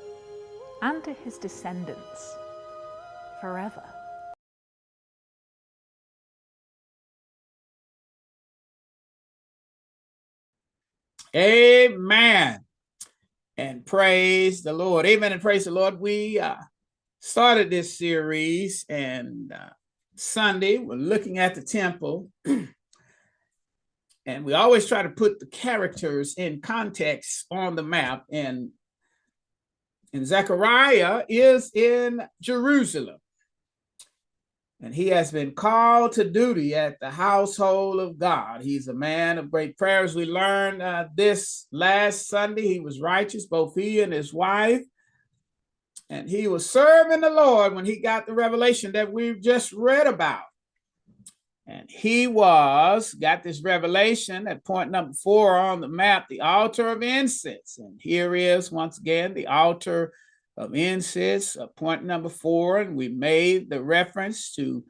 and 0.81 1.03
to 1.03 1.13
his 1.13 1.37
descendants 1.37 2.35
forever. 3.39 3.83
Amen. 11.35 12.65
And 13.57 13.85
praise 13.85 14.63
the 14.63 14.73
Lord. 14.73 15.05
Amen. 15.05 15.31
And 15.31 15.41
praise 15.41 15.65
the 15.65 15.71
Lord. 15.71 15.99
We 15.99 16.39
uh, 16.39 16.55
started 17.19 17.69
this 17.69 17.97
series, 17.97 18.85
and 18.89 19.53
uh, 19.53 19.69
Sunday 20.15 20.77
we're 20.77 20.95
looking 20.95 21.37
at 21.37 21.55
the 21.55 21.61
temple. 21.61 22.29
and 22.45 24.43
we 24.43 24.53
always 24.53 24.87
try 24.87 25.03
to 25.03 25.09
put 25.09 25.39
the 25.39 25.45
characters 25.45 26.33
in 26.37 26.59
context 26.59 27.45
on 27.49 27.75
the 27.75 27.83
map 27.83 28.25
and 28.31 28.71
and 30.13 30.25
Zechariah 30.25 31.23
is 31.29 31.71
in 31.73 32.21
Jerusalem 32.41 33.17
and 34.81 34.95
he 34.95 35.07
has 35.09 35.31
been 35.31 35.51
called 35.51 36.13
to 36.13 36.29
duty 36.29 36.73
at 36.73 36.99
the 36.99 37.11
household 37.11 37.99
of 37.99 38.17
God. 38.17 38.61
He's 38.61 38.87
a 38.87 38.93
man 38.93 39.37
of 39.37 39.51
great 39.51 39.77
prayers. 39.77 40.15
We 40.15 40.25
learned 40.25 40.81
uh, 40.81 41.05
this 41.15 41.67
last 41.71 42.27
Sunday. 42.27 42.67
He 42.67 42.79
was 42.79 42.99
righteous, 42.99 43.45
both 43.45 43.75
he 43.75 44.01
and 44.01 44.11
his 44.11 44.33
wife. 44.33 44.81
And 46.09 46.27
he 46.27 46.47
was 46.47 46.69
serving 46.69 47.21
the 47.21 47.29
Lord 47.29 47.75
when 47.75 47.85
he 47.85 47.99
got 47.99 48.25
the 48.25 48.33
revelation 48.33 48.93
that 48.93 49.13
we've 49.13 49.39
just 49.39 49.71
read 49.71 50.07
about. 50.07 50.43
And 51.71 51.89
he 51.89 52.27
was, 52.27 53.13
got 53.13 53.43
this 53.43 53.63
revelation 53.63 54.45
at 54.45 54.65
point 54.65 54.91
number 54.91 55.13
four 55.13 55.57
on 55.57 55.79
the 55.79 55.87
map, 55.87 56.27
the 56.27 56.41
altar 56.41 56.89
of 56.89 57.01
incense. 57.01 57.77
And 57.77 57.97
here 58.01 58.35
is 58.35 58.73
once 58.73 58.97
again 58.97 59.33
the 59.33 59.47
altar 59.47 60.11
of 60.57 60.75
incense, 60.75 61.55
uh, 61.55 61.67
point 61.67 62.03
number 62.03 62.27
four. 62.27 62.79
And 62.79 62.97
we 62.97 63.07
made 63.07 63.69
the 63.69 63.81
reference 63.81 64.53
to 64.55 64.83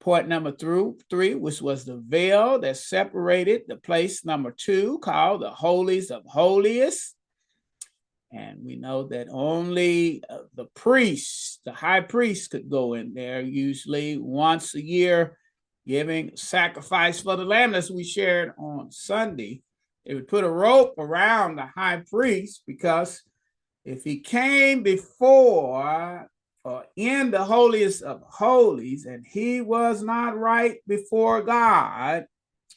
point 0.00 0.26
number 0.26 0.52
through 0.52 0.96
three, 1.10 1.34
which 1.34 1.60
was 1.60 1.84
the 1.84 1.98
veil 1.98 2.58
that 2.60 2.78
separated 2.78 3.64
the 3.68 3.76
place 3.76 4.24
number 4.24 4.52
two, 4.52 5.00
called 5.00 5.42
the 5.42 5.50
holies 5.50 6.10
of 6.10 6.22
holiest. 6.24 7.14
And 8.32 8.64
we 8.64 8.76
know 8.76 9.02
that 9.08 9.28
only 9.30 10.24
uh, 10.30 10.44
the 10.54 10.64
priest, 10.74 11.60
the 11.66 11.72
high 11.72 12.00
priest, 12.00 12.52
could 12.52 12.70
go 12.70 12.94
in 12.94 13.12
there 13.12 13.42
usually 13.42 14.16
once 14.16 14.74
a 14.74 14.82
year 14.82 15.36
giving 15.86 16.36
sacrifice 16.36 17.20
for 17.20 17.36
the 17.36 17.44
lamb 17.44 17.74
as 17.74 17.90
we 17.90 18.04
shared 18.04 18.52
on 18.58 18.90
Sunday. 18.90 19.62
They 20.06 20.14
would 20.14 20.28
put 20.28 20.44
a 20.44 20.50
rope 20.50 20.94
around 20.98 21.56
the 21.56 21.66
high 21.66 22.02
priest 22.08 22.62
because 22.66 23.22
if 23.84 24.04
he 24.04 24.20
came 24.20 24.82
before 24.82 26.28
or 26.64 26.84
in 26.96 27.30
the 27.30 27.44
holiest 27.44 28.02
of 28.02 28.22
holies 28.28 29.06
and 29.06 29.24
he 29.26 29.60
was 29.60 30.02
not 30.02 30.38
right 30.38 30.78
before 30.86 31.42
God, 31.42 32.26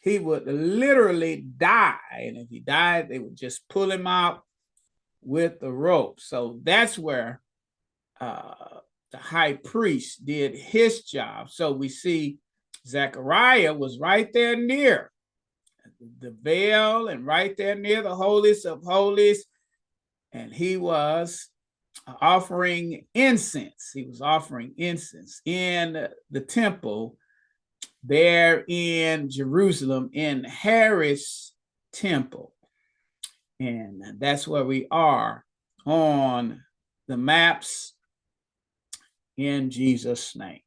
he 0.02 0.20
would 0.20 0.46
literally 0.46 1.38
die. 1.58 1.98
And 2.12 2.38
if 2.38 2.50
he 2.50 2.60
died, 2.60 3.10
they 3.10 3.20
would 3.20 3.36
just 3.36 3.68
pull 3.70 3.92
him 3.92 4.08
out 4.08 4.44
with 5.22 5.60
the 5.60 5.72
rope. 5.72 6.20
So 6.20 6.60
that's 6.64 6.98
where 6.98 7.42
uh, 8.22 8.54
the 9.12 9.18
high 9.18 9.54
priest 9.54 10.26
did 10.26 10.56
his 10.56 11.04
job. 11.04 11.50
So 11.50 11.72
we 11.72 11.90
see 11.90 12.38
Zechariah 12.88 13.74
was 13.74 14.00
right 14.00 14.32
there 14.34 14.56
near 14.56 15.12
the 16.20 16.36
veil 16.42 17.08
and 17.08 17.26
right 17.26 17.56
there 17.58 17.76
near 17.76 18.02
the 18.02 18.16
holiest 18.16 18.66
of 18.66 18.84
holies. 18.84 19.46
And 20.32 20.54
he 20.54 20.78
was 20.78 21.50
offering 22.22 23.06
incense. 23.14 23.92
He 23.94 24.04
was 24.04 24.22
offering 24.22 24.74
incense 24.78 25.42
in 25.46 26.08
the 26.30 26.42
temple 26.42 27.18
there 28.04 28.64
in 28.68 29.30
Jerusalem 29.30 30.10
in 30.14 30.44
Herod's 30.44 31.54
temple. 31.92 32.54
And 33.60 34.20
that's 34.20 34.48
where 34.48 34.66
we 34.66 34.88
are 34.92 35.44
on 35.86 36.62
the 37.08 37.18
maps 37.18 37.94
in 39.38 39.70
Jesus' 39.70 40.36
name. 40.36 40.60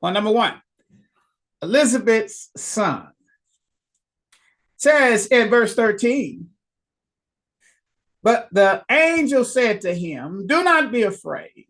Point 0.00 0.14
number 0.14 0.30
one 0.30 0.60
Elizabeth's 1.64 2.50
son. 2.56 3.08
says 4.76 5.26
in 5.28 5.48
verse 5.48 5.74
13, 5.74 6.46
But 8.22 8.48
the 8.52 8.84
angel 8.90 9.46
said 9.46 9.80
to 9.80 9.94
him, 9.94 10.46
Do 10.46 10.62
not 10.62 10.92
be 10.92 11.02
afraid. 11.02 11.66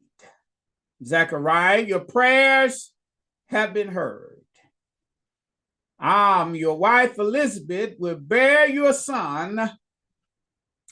Zechariah, 1.04 1.82
your 1.82 2.00
prayers 2.00 2.92
have 3.46 3.72
been 3.72 3.88
heard. 3.88 4.42
Um, 6.00 6.56
your 6.56 6.76
wife 6.76 7.16
Elizabeth 7.18 7.94
will 7.98 8.16
bear 8.16 8.68
you 8.68 8.88
a 8.88 8.94
son, 8.94 9.70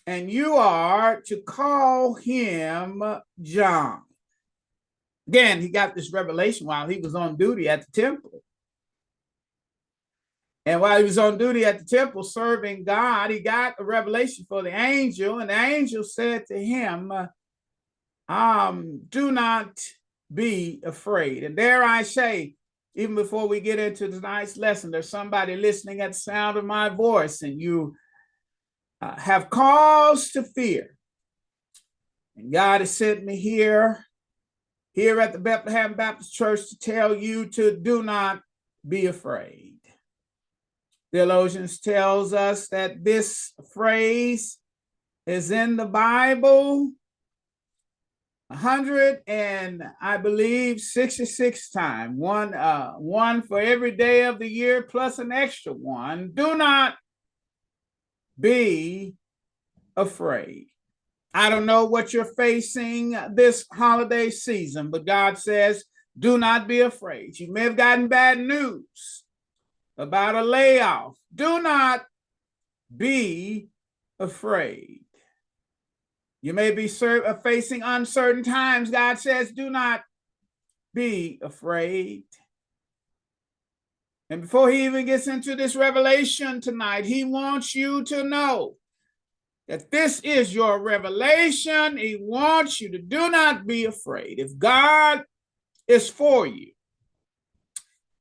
and 0.07 0.31
you 0.31 0.55
are 0.55 1.21
to 1.23 1.43
call 1.43 2.15
him 2.15 3.03
John. 3.41 4.03
Again, 5.27 5.61
he 5.61 5.71
got 5.71 5.97
this 5.97 6.13
revelation 6.13 6.69
while 6.69 6.87
he 6.87 6.99
was 6.99 7.17
on 7.17 7.37
duty 7.37 7.69
at 7.69 7.85
the 7.85 8.01
temple. 8.01 8.43
And 10.65 10.81
while 10.81 10.99
he 10.99 11.05
was 11.05 11.19
on 11.19 11.39
duty 11.39 11.65
at 11.65 11.81
the 11.81 11.85
temple 11.85 12.23
serving 12.23 12.85
God, 12.85 13.31
he 13.31 13.41
got 13.41 13.75
a 13.81 13.85
revelation 13.85 14.47
for 14.49 14.63
the 14.63 14.71
angel, 14.75 15.41
and 15.41 15.51
the 15.51 15.55
angel 15.55 16.05
said 16.05 16.47
to 16.47 16.59
him, 16.59 17.13
um, 18.29 19.01
do 19.09 19.33
not 19.33 19.79
be 20.33 20.81
afraid. 20.85 21.43
And 21.43 21.57
dare 21.57 21.83
I 21.83 22.03
say, 22.03 22.55
even 22.95 23.15
before 23.15 23.49
we 23.49 23.61
get 23.61 23.79
into 23.79 24.09
tonight's 24.09 24.57
lesson, 24.57 24.91
there's 24.91 25.09
somebody 25.09 25.57
listening 25.57 26.01
at 26.01 26.13
the 26.13 26.19
sound 26.19 26.57
of 26.57 26.65
my 26.65 26.89
voice, 26.91 27.43
and 27.43 27.61
you 27.61 27.97
uh, 29.01 29.19
have 29.19 29.51
cause 29.51 30.31
to 30.31 30.43
fear. 30.43 30.97
And 32.37 32.53
God 32.53 32.83
has 32.83 32.97
sent 32.97 33.25
me 33.25 33.37
here, 33.37 34.07
here 34.93 35.21
at 35.21 35.33
the 35.33 35.39
Bethlehem 35.39 35.95
Baptist 35.95 36.33
Church 36.33 36.69
to 36.69 36.79
tell 36.79 37.17
you 37.17 37.47
to 37.47 37.77
do 37.77 38.03
not 38.03 38.43
be 38.87 39.07
afraid. 39.07 39.72
Theologians 41.13 41.79
tells 41.79 42.33
us 42.33 42.69
that 42.69 43.05
this 43.05 43.53
phrase 43.75 44.59
is 45.27 45.51
in 45.51 45.77
the 45.77 45.85
Bible 45.85 46.91
100 48.49 49.21
and 49.27 49.83
I 50.01 50.17
believe 50.17 50.81
66 50.81 51.71
times, 51.71 52.19
one 52.19 52.55
uh 52.55 52.93
one 52.93 53.43
for 53.43 53.61
every 53.61 53.93
day 53.93 54.25
of 54.25 54.39
the 54.39 54.49
year 54.49 54.83
plus 54.83 55.19
an 55.19 55.33
extra 55.33 55.73
one. 55.73 56.33
Do 56.33 56.57
not 56.57 56.97
be 58.39 59.15
afraid. 59.97 60.69
I 61.35 61.49
don't 61.49 61.67
know 61.67 61.87
what 61.87 62.13
you're 62.13 62.35
facing 62.37 63.17
this 63.35 63.67
holiday 63.73 64.31
season, 64.31 64.91
but 64.91 65.07
God 65.07 65.39
says, 65.39 65.85
do 66.19 66.37
not 66.37 66.69
be 66.69 66.81
afraid. 66.81 67.39
You 67.39 67.53
may 67.53 67.63
have 67.63 67.77
gotten 67.77 68.09
bad 68.09 68.39
news 68.39 69.22
about 69.97 70.35
a 70.35 70.43
layoff. 70.43 71.17
Do 71.35 71.61
not 71.63 72.05
be 72.95 73.69
afraid. 74.19 75.05
You 76.41 76.53
may 76.55 76.73
be 76.73 76.91
uh, 77.01 77.35
facing 77.35 77.83
uncertain 77.83 78.43
times. 78.43 78.91
God 78.91 79.19
says, 79.19 79.53
do 79.53 79.71
not 79.71 80.03
be 80.93 81.39
afraid. 81.43 82.25
And 84.29 84.43
before 84.43 84.71
he 84.71 84.85
even 84.87 85.07
gets 85.07 85.27
into 85.27 85.55
this 85.55 85.77
revelation 85.77 86.61
tonight, 86.61 87.05
he 87.05 87.23
wants 87.23 87.75
you 87.75 88.03
to 88.05 88.25
know 88.25 88.77
that 89.69 89.91
this 89.91 90.21
is 90.21 90.55
your 90.55 90.83
revelation. 90.83 91.97
He 91.97 92.17
wants 92.21 92.81
you 92.81 92.91
to 92.93 92.99
do 92.99 93.31
not 93.31 93.67
be 93.67 93.85
afraid. 93.85 94.39
If 94.39 94.59
God 94.59 95.23
is 95.87 96.11
for 96.11 96.47
you, 96.47 96.72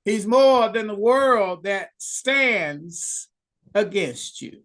he's 0.05 0.27
more 0.27 0.69
than 0.69 0.87
the 0.87 0.95
world 0.95 1.63
that 1.63 1.89
stands 1.97 3.27
against 3.73 4.41
you. 4.41 4.61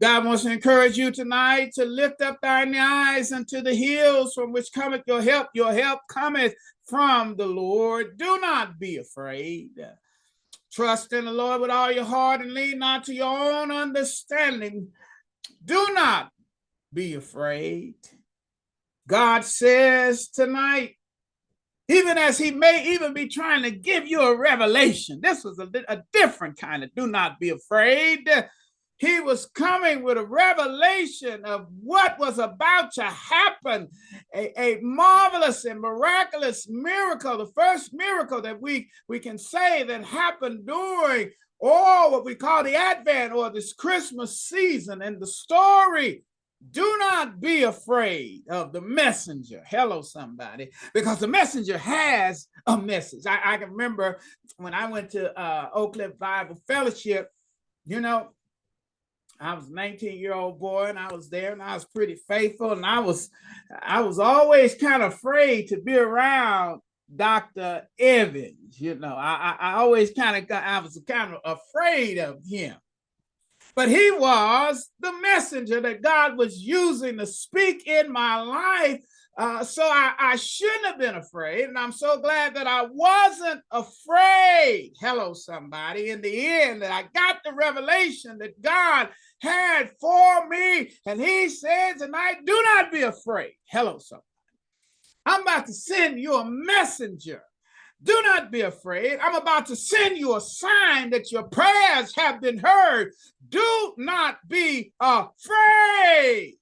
God 0.00 0.24
wants 0.24 0.44
to 0.44 0.52
encourage 0.52 0.96
you 0.96 1.10
tonight 1.10 1.72
to 1.74 1.84
lift 1.84 2.22
up 2.22 2.38
thine 2.40 2.74
eyes 2.74 3.32
unto 3.32 3.60
the 3.60 3.74
hills 3.74 4.32
from 4.32 4.50
which 4.50 4.72
cometh 4.72 5.02
your 5.06 5.20
help. 5.20 5.48
Your 5.54 5.74
help 5.74 6.00
cometh 6.08 6.54
from 6.86 7.36
the 7.36 7.46
Lord. 7.46 8.16
Do 8.16 8.40
not 8.40 8.78
be 8.78 8.96
afraid. 8.96 9.72
Trust 10.72 11.12
in 11.12 11.26
the 11.26 11.32
Lord 11.32 11.60
with 11.60 11.70
all 11.70 11.92
your 11.92 12.04
heart 12.04 12.40
and 12.40 12.54
lean 12.54 12.78
not 12.78 13.04
to 13.04 13.14
your 13.14 13.26
own 13.26 13.70
understanding. 13.70 14.88
Do 15.62 15.88
not 15.92 16.30
be 16.94 17.14
afraid. 17.14 17.96
God 19.06 19.44
says 19.44 20.28
tonight, 20.28 20.94
even 21.90 22.18
as 22.18 22.38
he 22.38 22.52
may 22.52 22.92
even 22.92 23.12
be 23.12 23.26
trying 23.26 23.64
to 23.64 23.70
give 23.70 24.06
you 24.06 24.20
a 24.20 24.36
revelation, 24.36 25.20
this 25.20 25.42
was 25.42 25.58
a, 25.58 25.68
a 25.88 26.02
different 26.12 26.56
kind 26.56 26.84
of 26.84 26.94
do 26.94 27.08
not 27.08 27.40
be 27.40 27.50
afraid. 27.50 28.30
He 28.98 29.18
was 29.18 29.46
coming 29.46 30.04
with 30.04 30.16
a 30.16 30.24
revelation 30.24 31.44
of 31.44 31.66
what 31.80 32.18
was 32.18 32.38
about 32.38 32.92
to 32.92 33.02
happen. 33.02 33.88
A, 34.34 34.52
a, 34.60 34.78
marvelous 34.82 35.64
and 35.64 35.80
miraculous 35.80 36.68
miracle 36.68 37.38
the 37.38 37.50
first 37.56 37.92
miracle 37.92 38.40
that 38.42 38.60
we 38.60 38.88
we 39.08 39.18
can 39.18 39.38
say 39.38 39.82
that 39.82 40.04
happened 40.04 40.66
during 40.66 41.30
all 41.60 42.12
what 42.12 42.24
we 42.24 42.34
call 42.34 42.62
the 42.62 42.74
advent 42.74 43.32
or 43.32 43.50
this 43.50 43.74
christmas 43.74 44.40
season 44.40 45.02
and 45.02 45.20
the 45.20 45.26
story 45.26 46.22
do 46.70 46.96
not 46.98 47.40
be 47.40 47.62
afraid 47.62 48.42
of 48.50 48.72
the 48.72 48.80
messenger. 48.80 49.62
Hello, 49.66 50.02
somebody, 50.02 50.70
because 50.92 51.18
the 51.18 51.28
messenger 51.28 51.78
has 51.78 52.48
a 52.66 52.76
message. 52.76 53.26
I, 53.26 53.54
I 53.54 53.56
can 53.56 53.70
remember 53.70 54.20
when 54.58 54.74
I 54.74 54.90
went 54.90 55.10
to 55.10 55.38
uh, 55.38 55.70
Oak 55.72 55.94
Cliff 55.94 56.18
Bible 56.18 56.60
Fellowship, 56.66 57.30
you 57.86 58.00
know, 58.00 58.28
I 59.40 59.54
was 59.54 59.68
a 59.68 59.72
19 59.72 60.18
year 60.18 60.34
old 60.34 60.60
boy 60.60 60.86
and 60.86 60.98
I 60.98 61.10
was 61.10 61.30
there 61.30 61.52
and 61.52 61.62
I 61.62 61.74
was 61.74 61.86
pretty 61.86 62.16
faithful 62.28 62.72
and 62.72 62.84
I 62.84 62.98
was 62.98 63.30
I 63.80 64.02
was 64.02 64.18
always 64.18 64.74
kind 64.74 65.02
of 65.02 65.14
afraid 65.14 65.68
to 65.68 65.80
be 65.80 65.96
around 65.96 66.82
Dr. 67.14 67.88
Evans. 67.98 68.78
You 68.78 68.96
know, 68.96 69.14
I, 69.14 69.56
I, 69.58 69.70
I 69.70 69.72
always 69.78 70.10
kind 70.12 70.36
of 70.36 70.46
got 70.46 70.62
I 70.64 70.80
was 70.80 71.00
kind 71.08 71.34
of 71.34 71.58
afraid 71.58 72.18
of 72.18 72.44
him. 72.46 72.76
But 73.80 73.88
he 73.88 74.10
was 74.10 74.90
the 75.00 75.14
messenger 75.22 75.80
that 75.80 76.02
God 76.02 76.36
was 76.36 76.62
using 76.62 77.16
to 77.16 77.26
speak 77.26 77.86
in 77.86 78.12
my 78.12 78.38
life 78.42 79.00
uh, 79.38 79.64
so 79.64 79.82
I, 79.82 80.12
I 80.18 80.36
shouldn't 80.36 80.84
have 80.84 80.98
been 80.98 81.14
afraid. 81.14 81.64
And 81.64 81.78
I'm 81.78 81.92
so 81.92 82.20
glad 82.20 82.56
that 82.56 82.66
I 82.66 82.82
wasn't 82.82 83.62
afraid. 83.70 84.92
Hello, 85.00 85.32
somebody. 85.32 86.10
In 86.10 86.20
the 86.20 86.46
end, 86.46 86.82
that 86.82 86.92
I 86.92 87.04
got 87.14 87.38
the 87.42 87.54
revelation 87.54 88.36
that 88.40 88.60
God 88.60 89.08
had 89.40 89.92
for 89.98 90.46
me. 90.46 90.92
And 91.06 91.18
he 91.18 91.48
says 91.48 92.02
tonight, 92.02 92.44
do 92.44 92.62
not 92.62 92.92
be 92.92 93.00
afraid. 93.00 93.52
Hello, 93.64 93.96
somebody. 93.96 94.26
I'm 95.24 95.40
about 95.40 95.64
to 95.68 95.72
send 95.72 96.20
you 96.20 96.34
a 96.34 96.44
messenger. 96.44 97.40
Do 98.02 98.18
not 98.24 98.50
be 98.50 98.62
afraid. 98.62 99.18
I'm 99.20 99.34
about 99.34 99.66
to 99.66 99.76
send 99.76 100.16
you 100.16 100.34
a 100.34 100.40
sign 100.40 101.10
that 101.10 101.30
your 101.30 101.42
prayers 101.42 102.14
have 102.16 102.40
been 102.40 102.58
heard. 102.58 103.12
Do 103.50 103.94
not 103.98 104.38
be 104.48 104.92
afraid. 104.98 106.54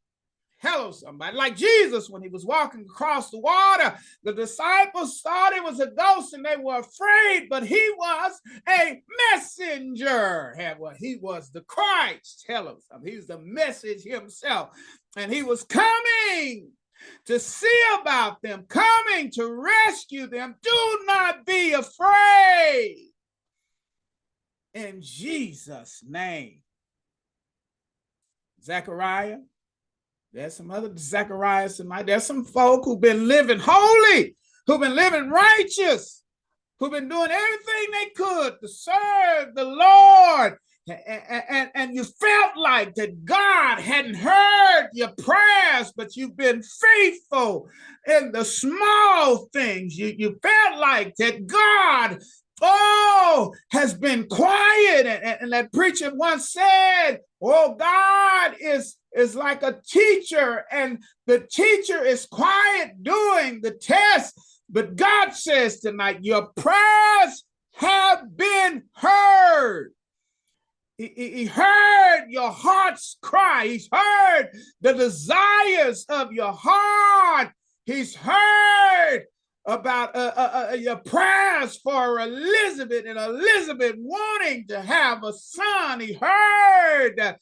Hello, 0.60 0.90
somebody. 0.90 1.36
Like 1.36 1.56
Jesus, 1.56 2.10
when 2.10 2.20
he 2.20 2.28
was 2.28 2.44
walking 2.44 2.80
across 2.80 3.30
the 3.30 3.38
water, 3.38 3.96
the 4.24 4.32
disciples 4.32 5.20
thought 5.20 5.52
it 5.52 5.62
was 5.62 5.78
a 5.78 5.86
ghost 5.86 6.34
and 6.34 6.44
they 6.44 6.56
were 6.56 6.80
afraid, 6.80 7.48
but 7.48 7.64
he 7.64 7.92
was 7.96 8.40
a 8.68 9.00
messenger. 9.30 10.56
Well, 10.80 10.94
he 10.98 11.16
was 11.22 11.52
the 11.52 11.60
Christ. 11.60 12.44
Hello, 12.48 12.78
somebody. 12.90 13.12
He's 13.12 13.28
the 13.28 13.38
message 13.38 14.02
himself. 14.02 14.70
And 15.16 15.32
he 15.32 15.44
was 15.44 15.62
coming 15.62 16.72
to 17.26 17.38
see 17.38 17.82
about 18.00 18.42
them, 18.42 18.64
coming 18.68 19.30
to 19.32 19.46
rescue 19.54 20.26
them. 20.26 20.56
Do 20.60 20.98
not 21.06 21.46
be 21.46 21.74
afraid. 21.74 23.12
In 24.74 25.02
Jesus' 25.02 26.02
name. 26.04 26.62
Zechariah 28.68 29.38
there's 30.32 30.54
some 30.54 30.70
other 30.70 30.92
Zacharias 30.96 31.80
and 31.80 31.88
my 31.88 32.02
there's 32.02 32.24
some 32.24 32.44
folk 32.44 32.84
who've 32.84 33.00
been 33.00 33.26
living 33.26 33.58
holy, 33.60 34.36
who've 34.66 34.80
been 34.80 34.94
living 34.94 35.30
righteous, 35.30 36.22
who've 36.78 36.92
been 36.92 37.08
doing 37.08 37.30
everything 37.30 37.86
they 37.92 38.10
could 38.14 38.60
to 38.60 38.68
serve 38.68 39.54
the 39.54 39.64
Lord. 39.64 40.58
And, 40.86 41.42
and, 41.50 41.70
and 41.74 41.94
you 41.94 42.04
felt 42.04 42.56
like 42.56 42.94
that 42.94 43.24
God 43.24 43.78
hadn't 43.78 44.14
heard 44.14 44.88
your 44.92 45.12
prayers, 45.18 45.92
but 45.94 46.16
you've 46.16 46.36
been 46.36 46.62
faithful 46.62 47.68
in 48.06 48.32
the 48.32 48.44
small 48.44 49.48
things. 49.52 49.98
You, 49.98 50.14
you 50.16 50.38
felt 50.42 50.80
like 50.80 51.14
that 51.16 51.46
God 51.46 52.22
oh, 52.60 53.54
has 53.70 53.94
been 53.94 54.26
quiet. 54.26 55.06
And, 55.06 55.38
and, 55.40 55.52
that 55.52 55.72
preacher 55.72 56.14
once 56.14 56.50
said, 56.50 57.18
Oh, 57.42 57.74
God 57.74 58.56
is, 58.60 58.96
is 59.14 59.34
like 59.34 59.62
a 59.62 59.80
teacher, 59.86 60.64
and 60.70 61.02
the 61.26 61.40
teacher 61.40 62.04
is 62.04 62.26
quiet 62.26 63.02
doing 63.02 63.60
the 63.60 63.72
test. 63.72 64.38
But 64.70 64.96
God 64.96 65.30
says 65.30 65.80
tonight, 65.80 66.18
Your 66.22 66.48
prayers 66.56 67.44
have 67.74 68.36
been 68.36 68.84
heard. 68.94 69.92
he, 70.98 71.12
he 71.16 71.44
heard 71.44 72.26
your 72.28 72.50
heart's 72.50 73.16
cry. 73.22 73.66
He's 73.66 73.88
heard 73.90 74.50
the 74.80 74.94
desires 74.94 76.04
of 76.08 76.32
your 76.32 76.52
heart. 76.52 77.52
He's 77.86 78.14
heard 78.14 79.26
about 79.68 80.16
uh, 80.16 80.74
your 80.78 80.96
prayers 80.96 81.76
for 81.76 82.18
Elizabeth 82.20 83.04
and 83.06 83.18
Elizabeth 83.18 83.96
wanting 83.98 84.66
to 84.68 84.80
have 84.80 85.22
a 85.22 85.32
son. 85.32 86.00
He 86.00 86.14
heard 86.14 87.36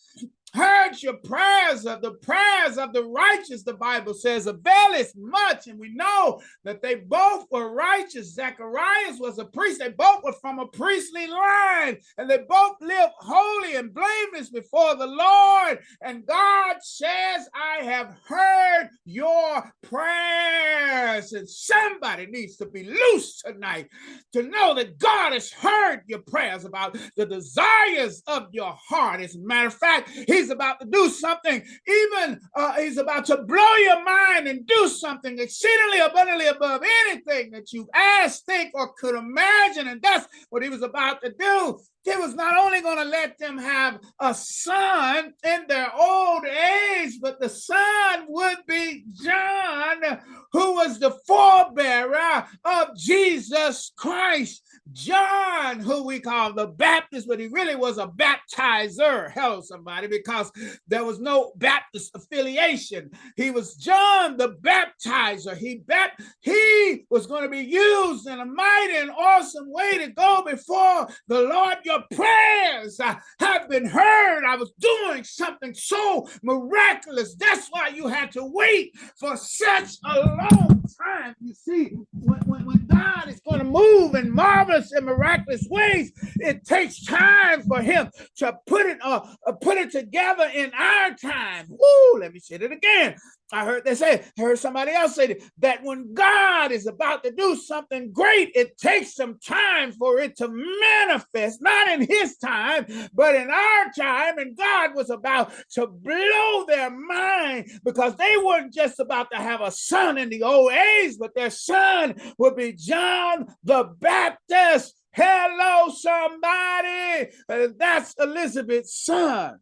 heard 0.54 1.02
your 1.02 1.16
prayers 1.18 1.86
of 1.86 2.00
the 2.02 2.12
prayers 2.12 2.78
of 2.78 2.92
the 2.92 3.04
righteous, 3.04 3.62
the 3.62 3.74
Bible 3.74 4.14
says, 4.14 4.46
availeth 4.46 5.12
much. 5.16 5.66
And 5.66 5.78
we 5.78 5.94
know 5.94 6.40
that 6.64 6.82
they 6.82 6.96
both 6.96 7.46
were 7.50 7.72
righteous. 7.72 8.34
Zacharias 8.34 9.18
was 9.18 9.38
a 9.38 9.44
priest. 9.44 9.80
They 9.80 9.90
both 9.90 10.22
were 10.24 10.32
from 10.40 10.58
a 10.58 10.66
priestly 10.66 11.26
line, 11.26 11.98
and 12.18 12.28
they 12.28 12.38
both 12.48 12.76
lived 12.80 13.12
holy 13.18 13.76
and 13.76 13.92
blameless 13.92 14.50
before 14.50 14.94
the 14.96 15.06
Lord. 15.06 15.78
And 16.02 16.26
God 16.26 16.76
says, 16.80 17.48
I 17.54 17.84
have 17.84 18.16
heard 18.26 18.88
your 19.04 19.72
prayers. 19.82 21.32
And 21.32 21.48
somebody 21.48 22.26
needs 22.26 22.56
to 22.56 22.66
be 22.66 22.84
loose 22.84 23.42
tonight 23.42 23.88
to 24.32 24.42
know 24.42 24.74
that 24.74 24.98
God 24.98 25.32
has 25.32 25.50
heard 25.50 26.02
your 26.06 26.20
prayers 26.20 26.64
about 26.64 26.96
the 27.16 27.26
desires 27.26 28.22
of 28.26 28.48
your 28.52 28.76
heart. 28.88 29.20
As 29.20 29.34
a 29.34 29.40
matter 29.40 29.68
of 29.68 29.74
fact, 29.74 30.10
He's 30.26 30.45
he's 30.46 30.52
about 30.52 30.78
to 30.80 30.86
do 30.86 31.08
something, 31.08 31.62
even 31.86 32.40
uh, 32.54 32.74
he's 32.74 32.98
about 32.98 33.24
to 33.26 33.38
blow 33.38 33.74
your 33.76 34.04
mind 34.04 34.46
and 34.46 34.66
do 34.66 34.88
something 34.88 35.38
exceedingly 35.38 35.98
abundantly 35.98 36.46
above 36.46 36.82
anything 37.06 37.50
that 37.50 37.72
you 37.72 37.88
asked, 37.94 38.46
think, 38.46 38.70
or 38.74 38.92
could 38.94 39.16
imagine. 39.16 39.88
And 39.88 40.00
that's 40.00 40.26
what 40.50 40.62
he 40.62 40.68
was 40.68 40.82
about 40.82 41.20
to 41.22 41.34
do. 41.36 41.80
He 42.06 42.14
was 42.14 42.36
not 42.36 42.56
only 42.56 42.80
going 42.80 42.98
to 42.98 43.04
let 43.04 43.36
them 43.36 43.58
have 43.58 43.98
a 44.20 44.32
son 44.32 45.34
in 45.44 45.64
their 45.66 45.92
old 45.92 46.44
age, 46.46 47.18
but 47.20 47.40
the 47.40 47.48
son 47.48 48.26
would 48.28 48.58
be 48.68 49.04
John, 49.24 50.20
who 50.52 50.74
was 50.74 51.00
the 51.00 51.18
forebearer 51.28 52.46
of 52.64 52.96
Jesus 52.96 53.92
Christ. 53.96 54.62
John, 54.92 55.80
who 55.80 56.04
we 56.04 56.20
call 56.20 56.52
the 56.52 56.68
Baptist, 56.68 57.26
but 57.26 57.40
he 57.40 57.48
really 57.48 57.74
was 57.74 57.98
a 57.98 58.06
baptizer. 58.06 59.32
Hello, 59.32 59.60
somebody, 59.60 60.06
because 60.06 60.52
there 60.86 61.04
was 61.04 61.18
no 61.18 61.52
Baptist 61.56 62.12
affiliation. 62.14 63.10
He 63.36 63.50
was 63.50 63.74
John 63.74 64.36
the 64.36 64.50
baptizer. 64.50 65.56
He 65.56 65.78
bap- 65.78 66.20
he 66.40 67.04
was 67.10 67.26
going 67.26 67.42
to 67.42 67.48
be 67.48 67.64
used 67.64 68.28
in 68.28 68.38
a 68.38 68.44
mighty 68.44 68.96
and 68.96 69.10
awesome 69.10 69.72
way 69.72 69.98
to 69.98 70.12
go 70.12 70.44
before 70.46 71.08
the 71.26 71.42
Lord. 71.42 71.78
Your 71.84 71.95
prayers 72.10 73.00
uh, 73.00 73.16
have 73.40 73.68
been 73.68 73.86
heard. 73.86 74.44
I 74.46 74.56
was 74.56 74.72
doing 74.78 75.24
something 75.24 75.74
so 75.74 76.28
miraculous. 76.42 77.34
That's 77.34 77.68
why 77.68 77.88
you 77.88 78.08
had 78.08 78.32
to 78.32 78.44
wait 78.44 78.92
for 79.18 79.36
such 79.36 79.96
a 80.04 80.20
long 80.20 80.84
time. 80.98 81.34
You 81.40 81.54
see, 81.54 81.90
when, 82.12 82.40
when, 82.56 82.66
when 82.66 82.86
God 82.86 83.28
is 83.28 83.40
going 83.40 83.58
to 83.58 83.64
move 83.64 84.14
in 84.14 84.30
marvelous 84.30 84.92
and 84.92 85.06
miraculous 85.06 85.66
ways, 85.70 86.12
it 86.36 86.64
takes 86.64 87.04
time 87.04 87.62
for 87.62 87.80
Him 87.82 88.10
to 88.36 88.56
put 88.66 88.86
it 88.86 88.98
uh, 89.02 89.20
uh, 89.46 89.52
put 89.52 89.76
it 89.76 89.90
together 89.90 90.50
in 90.54 90.72
our 90.72 91.14
time. 91.14 91.66
Woo! 91.68 92.20
Let 92.20 92.32
me 92.32 92.40
say 92.40 92.56
it 92.56 92.72
again. 92.72 93.16
I 93.52 93.64
heard 93.64 93.84
they 93.84 93.94
say, 93.94 94.24
I 94.36 94.42
heard 94.42 94.58
somebody 94.58 94.90
else 94.90 95.14
say 95.14 95.28
that, 95.28 95.38
that 95.58 95.84
when 95.84 96.14
God 96.14 96.72
is 96.72 96.88
about 96.88 97.22
to 97.22 97.30
do 97.30 97.54
something 97.54 98.10
great, 98.10 98.50
it 98.56 98.76
takes 98.76 99.14
some 99.14 99.38
time 99.38 99.92
for 99.92 100.18
it 100.18 100.36
to 100.38 100.48
manifest, 100.48 101.62
not 101.62 101.88
in 101.88 102.08
his 102.08 102.36
time, 102.38 102.86
but 103.14 103.36
in 103.36 103.48
our 103.48 103.92
time. 103.96 104.38
And 104.38 104.56
God 104.56 104.96
was 104.96 105.10
about 105.10 105.52
to 105.72 105.86
blow 105.86 106.64
their 106.66 106.90
mind 106.90 107.70
because 107.84 108.16
they 108.16 108.36
weren't 108.44 108.74
just 108.74 108.98
about 108.98 109.30
to 109.30 109.36
have 109.36 109.60
a 109.60 109.70
son 109.70 110.18
in 110.18 110.28
the 110.28 110.42
old 110.42 110.72
age, 110.72 111.14
but 111.18 111.34
their 111.36 111.50
son 111.50 112.20
would 112.46 112.56
be 112.56 112.72
John 112.72 113.52
the 113.64 113.92
Baptist. 113.98 114.94
Hello, 115.10 115.88
somebody. 115.88 117.32
Uh, 117.48 117.68
that's 117.76 118.14
Elizabeth's 118.20 118.94
son. 119.04 119.58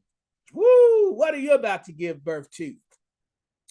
Woo, 0.53 1.15
what 1.15 1.33
are 1.33 1.39
you 1.39 1.53
about 1.53 1.85
to 1.85 1.93
give 1.93 2.23
birth 2.23 2.51
to? 2.53 2.75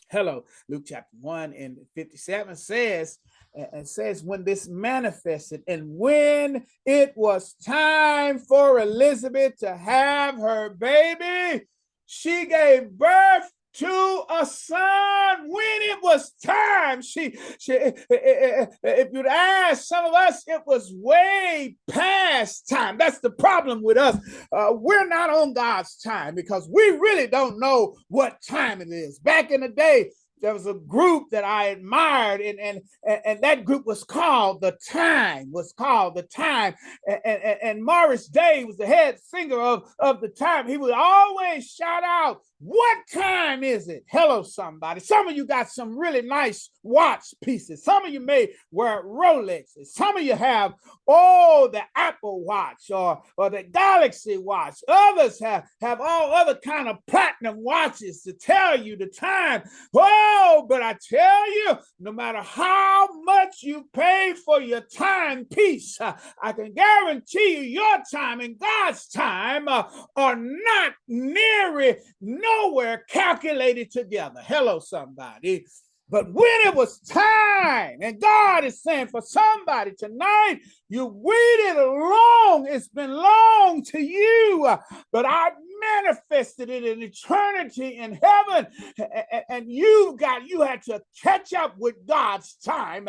Hello, 0.09 0.45
Luke 0.67 0.85
chapter 0.87 1.15
1 1.21 1.53
and 1.53 1.77
57 1.93 2.55
says, 2.55 3.19
and 3.53 3.87
says, 3.87 4.23
when 4.23 4.43
this 4.43 4.67
manifested, 4.67 5.61
and 5.67 5.83
when 5.87 6.65
it 6.83 7.13
was 7.15 7.53
time 7.63 8.39
for 8.39 8.79
Elizabeth 8.79 9.57
to 9.59 9.75
have 9.75 10.37
her 10.37 10.69
baby, 10.69 11.65
she 12.07 12.47
gave 12.47 12.89
birth 12.89 13.51
to 13.73 14.23
a 14.29 14.45
son 14.45 15.37
when 15.47 15.81
it 15.81 15.99
was 16.01 16.31
time. 16.45 17.01
She, 17.01 17.37
she 17.59 17.73
eh, 17.73 17.91
eh, 18.11 18.15
eh, 18.15 18.65
if 18.83 19.09
you'd 19.11 19.25
ask 19.25 19.83
some 19.83 20.05
of 20.05 20.13
us, 20.13 20.43
it 20.47 20.61
was 20.65 20.91
way 20.95 21.75
past 21.89 22.69
time. 22.69 22.97
That's 22.97 23.19
the 23.19 23.31
problem 23.31 23.83
with 23.83 23.97
us. 23.97 24.17
Uh, 24.51 24.73
we're 24.73 25.07
not 25.07 25.29
on 25.29 25.53
God's 25.53 25.97
time 25.97 26.35
because 26.35 26.69
we 26.71 26.83
really 26.91 27.27
don't 27.27 27.59
know 27.59 27.95
what 28.09 28.41
time 28.47 28.81
it 28.81 28.89
is. 28.89 29.19
Back 29.19 29.51
in 29.51 29.61
the 29.61 29.69
day, 29.69 30.11
there 30.43 30.53
was 30.53 30.67
a 30.67 30.73
group 30.73 31.29
that 31.31 31.45
I 31.45 31.67
admired, 31.67 32.41
and 32.41 32.59
and 32.59 32.81
and 33.07 33.41
that 33.41 33.63
group 33.63 33.85
was 33.85 34.03
called 34.03 34.59
the 34.59 34.77
Time. 34.91 35.51
Was 35.53 35.73
called 35.75 36.15
the 36.15 36.23
Time, 36.23 36.75
and, 37.07 37.21
and, 37.23 37.59
and 37.63 37.85
Morris 37.85 38.27
Day 38.27 38.65
was 38.65 38.75
the 38.75 38.85
head 38.85 39.19
singer 39.23 39.59
of 39.59 39.89
of 39.99 40.19
the 40.19 40.27
Time. 40.27 40.67
He 40.67 40.75
would 40.75 40.93
always 40.93 41.71
shout 41.71 42.03
out, 42.03 42.41
"What 42.63 42.97
time 43.13 43.63
is 43.63 43.89
it?" 43.89 44.03
Hello, 44.09 44.43
somebody. 44.43 44.99
Some 44.99 45.27
of 45.27 45.35
you 45.35 45.45
got 45.45 45.69
some 45.69 45.97
really 45.97 46.21
nice 46.21 46.69
watch 46.81 47.33
pieces. 47.43 47.83
Some 47.83 48.05
of 48.05 48.13
you 48.13 48.19
may 48.19 48.53
wear 48.71 49.03
Rolexes. 49.03 49.87
Some 49.87 50.17
of 50.17 50.23
you 50.23 50.35
have 50.35 50.73
oh 51.07 51.69
the 51.71 51.81
Apple 51.95 52.43
Watch 52.43 52.89
or 52.89 53.21
or 53.37 53.49
the 53.49 53.63
Galaxy 53.63 54.37
Watch. 54.37 54.75
Others 54.87 55.39
have 55.41 55.65
have 55.81 55.99
all 56.01 56.33
other 56.33 56.55
kind 56.55 56.87
of 56.87 56.97
platinum 57.07 57.63
watches 57.63 58.23
to 58.23 58.33
tell 58.33 58.79
you 58.79 58.95
the 58.95 59.07
time. 59.07 59.63
Oh 59.93 60.65
but 60.67 60.81
I 60.81 60.95
tell 61.09 61.51
you, 61.51 61.77
no 61.99 62.11
matter 62.11 62.41
how 62.41 63.07
much 63.23 63.63
you 63.63 63.89
pay 63.93 64.33
for 64.45 64.61
your 64.61 64.81
timepiece, 64.81 65.99
uh, 65.99 66.13
I 66.41 66.53
can 66.53 66.73
guarantee 66.73 67.57
you 67.57 67.61
your 67.61 67.97
time 68.11 68.39
and 68.39 68.57
God's 68.57 69.07
time 69.07 69.67
uh, 69.67 69.83
are 70.15 70.35
not 70.35 70.93
near 71.07 71.79
nowhere 72.57 73.03
calculated 73.09 73.91
together. 73.91 74.41
Hello, 74.43 74.79
somebody. 74.79 75.65
But 76.09 76.31
when 76.31 76.61
it 76.65 76.75
was 76.75 76.99
time, 76.99 77.97
and 78.01 78.21
God 78.21 78.65
is 78.65 78.83
saying 78.83 79.07
for 79.07 79.21
somebody 79.21 79.93
tonight, 79.97 80.59
you 80.93 81.07
waited 81.07 81.75
long, 81.75 82.67
it's 82.69 82.87
been 82.87 83.11
long 83.11 83.81
to 83.83 83.99
you, 83.99 84.77
but 85.11 85.25
I 85.25 85.49
manifested 86.03 86.69
it 86.69 86.83
in 86.85 87.01
eternity 87.01 87.97
in 87.97 88.19
heaven. 88.21 88.67
And 89.49 89.71
you 89.71 90.15
got, 90.19 90.47
you 90.47 90.61
had 90.61 90.83
to 90.83 91.01
catch 91.21 91.53
up 91.53 91.75
with 91.77 91.95
God's 92.07 92.55
time. 92.63 93.07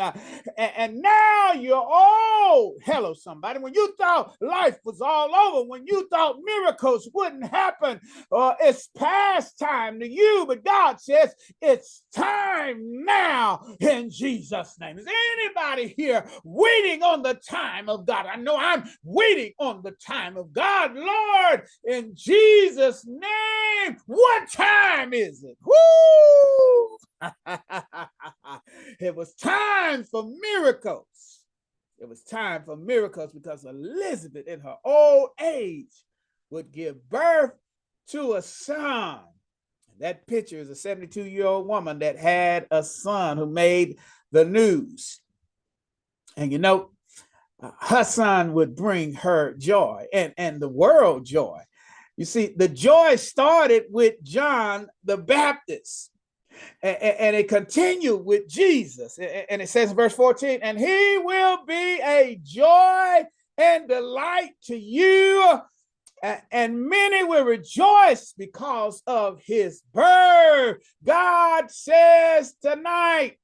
And 0.57 1.01
now 1.01 1.53
you're 1.53 1.75
old. 1.75 2.81
Hello, 2.83 3.13
somebody. 3.13 3.59
When 3.59 3.73
you 3.73 3.93
thought 3.97 4.35
life 4.41 4.77
was 4.83 5.01
all 5.01 5.33
over, 5.33 5.69
when 5.69 5.85
you 5.85 6.07
thought 6.09 6.37
miracles 6.43 7.09
wouldn't 7.13 7.47
happen, 7.47 7.99
uh, 8.31 8.53
it's 8.59 8.89
past 8.97 9.59
time 9.59 9.99
to 9.99 10.09
you. 10.09 10.45
But 10.47 10.65
God 10.65 10.99
says 10.99 11.33
it's 11.61 12.03
time 12.15 13.05
now 13.05 13.61
in 13.79 14.09
Jesus' 14.09 14.75
name. 14.79 14.97
Is 14.97 15.07
anybody 15.43 15.93
here 15.97 16.25
waiting 16.43 17.03
on 17.03 17.21
the 17.21 17.35
time 17.35 17.74
of 17.89 18.05
God? 18.05 18.25
I 18.25 18.35
know 18.37 18.57
I'm 18.57 18.83
waiting 19.03 19.53
on 19.59 19.81
the 19.83 19.91
time 19.91 20.37
of 20.37 20.53
God. 20.53 20.95
Lord, 20.95 21.63
in 21.85 22.11
Jesus' 22.15 22.55
Jesus' 22.75 23.05
name. 23.05 23.97
What 24.05 24.51
time 24.51 25.13
is 25.13 25.43
it? 25.43 25.57
Woo! 25.63 26.97
it 28.99 29.15
was 29.15 29.33
time 29.35 30.03
for 30.03 30.29
miracles. 30.41 31.41
It 31.99 32.09
was 32.09 32.23
time 32.23 32.63
for 32.65 32.75
miracles 32.75 33.31
because 33.33 33.65
Elizabeth, 33.65 34.47
in 34.47 34.59
her 34.61 34.75
old 34.83 35.29
age, 35.41 36.03
would 36.49 36.71
give 36.71 37.09
birth 37.09 37.53
to 38.09 38.33
a 38.33 38.41
son. 38.41 39.19
That 39.99 40.27
picture 40.27 40.59
is 40.59 40.69
a 40.69 40.75
72 40.75 41.23
year 41.23 41.45
old 41.45 41.67
woman 41.67 41.99
that 41.99 42.17
had 42.17 42.67
a 42.69 42.83
son 42.83 43.37
who 43.37 43.45
made 43.45 43.97
the 44.31 44.43
news. 44.43 45.21
And 46.35 46.51
you 46.51 46.57
know, 46.57 46.91
her 47.79 48.03
son 48.03 48.53
would 48.53 48.75
bring 48.75 49.13
her 49.13 49.53
joy 49.53 50.05
and, 50.13 50.33
and 50.37 50.61
the 50.61 50.69
world 50.69 51.25
joy. 51.25 51.61
You 52.17 52.25
see, 52.25 52.53
the 52.55 52.67
joy 52.67 53.15
started 53.17 53.85
with 53.89 54.21
John 54.23 54.87
the 55.03 55.17
Baptist. 55.17 56.11
And, 56.81 56.97
and, 56.97 57.35
it 57.35 57.49
continued 57.49 58.23
with 58.25 58.47
Jesus. 58.47 59.17
And 59.19 59.61
it 59.61 59.67
says 59.67 59.89
in 59.89 59.95
verse 59.97 60.13
14, 60.13 60.59
and 60.61 60.79
he 60.79 61.19
will 61.21 61.65
be 61.65 61.99
a 62.01 62.39
joy 62.41 63.23
and 63.57 63.89
delight 63.89 64.51
to 64.63 64.77
you 64.77 65.59
and 66.51 66.87
many 66.87 67.23
will 67.23 67.45
rejoice 67.45 68.33
because 68.37 69.01
of 69.05 69.41
his 69.43 69.81
birth. 69.93 70.77
God 71.03 71.69
says 71.69 72.55
tonight, 72.61 73.37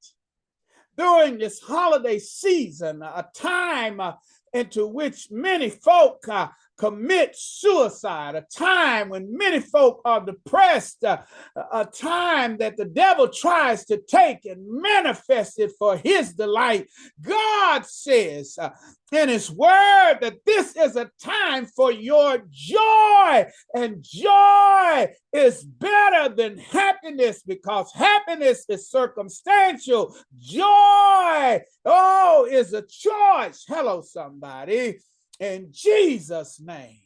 during 1.02 1.36
this 1.36 1.58
holiday 1.60 2.16
season, 2.16 3.02
a 3.02 3.26
time 3.34 3.98
uh, 3.98 4.12
into 4.52 4.86
which 4.86 5.32
many 5.32 5.68
folk 5.68 6.28
uh, 6.28 6.46
commit 6.78 7.36
suicide, 7.36 8.34
a 8.34 8.44
time 8.54 9.08
when 9.08 9.36
many 9.36 9.60
folk 9.60 10.00
are 10.04 10.24
depressed, 10.24 11.04
a 11.04 11.88
time 11.94 12.56
that 12.58 12.76
the 12.76 12.84
devil 12.84 13.28
tries 13.28 13.84
to 13.86 13.98
take 13.98 14.44
and 14.44 14.66
manifest 14.68 15.58
it 15.58 15.72
for 15.78 15.96
his 15.96 16.32
delight. 16.32 16.88
God 17.20 17.86
says 17.86 18.56
uh, 18.58 18.70
in 19.12 19.28
his 19.28 19.50
word 19.50 20.18
that 20.20 20.38
this 20.46 20.74
is 20.76 20.96
a 20.96 21.10
time 21.22 21.66
for 21.66 21.92
your 21.92 22.42
joy, 22.50 23.46
and 23.74 24.02
joy 24.02 25.08
is 25.32 25.62
better 25.62 26.34
than 26.34 26.58
happiness 26.58 27.42
because 27.46 27.92
happiness 27.92 28.64
is 28.68 28.90
circumstantial. 28.90 30.16
Joy, 30.38 31.60
oh, 31.84 32.48
is 32.50 32.72
a 32.72 32.82
choice. 32.82 33.64
Hello, 33.68 34.02
somebody 34.02 34.98
in 35.42 35.72
Jesus' 35.72 36.60
name. 36.60 37.00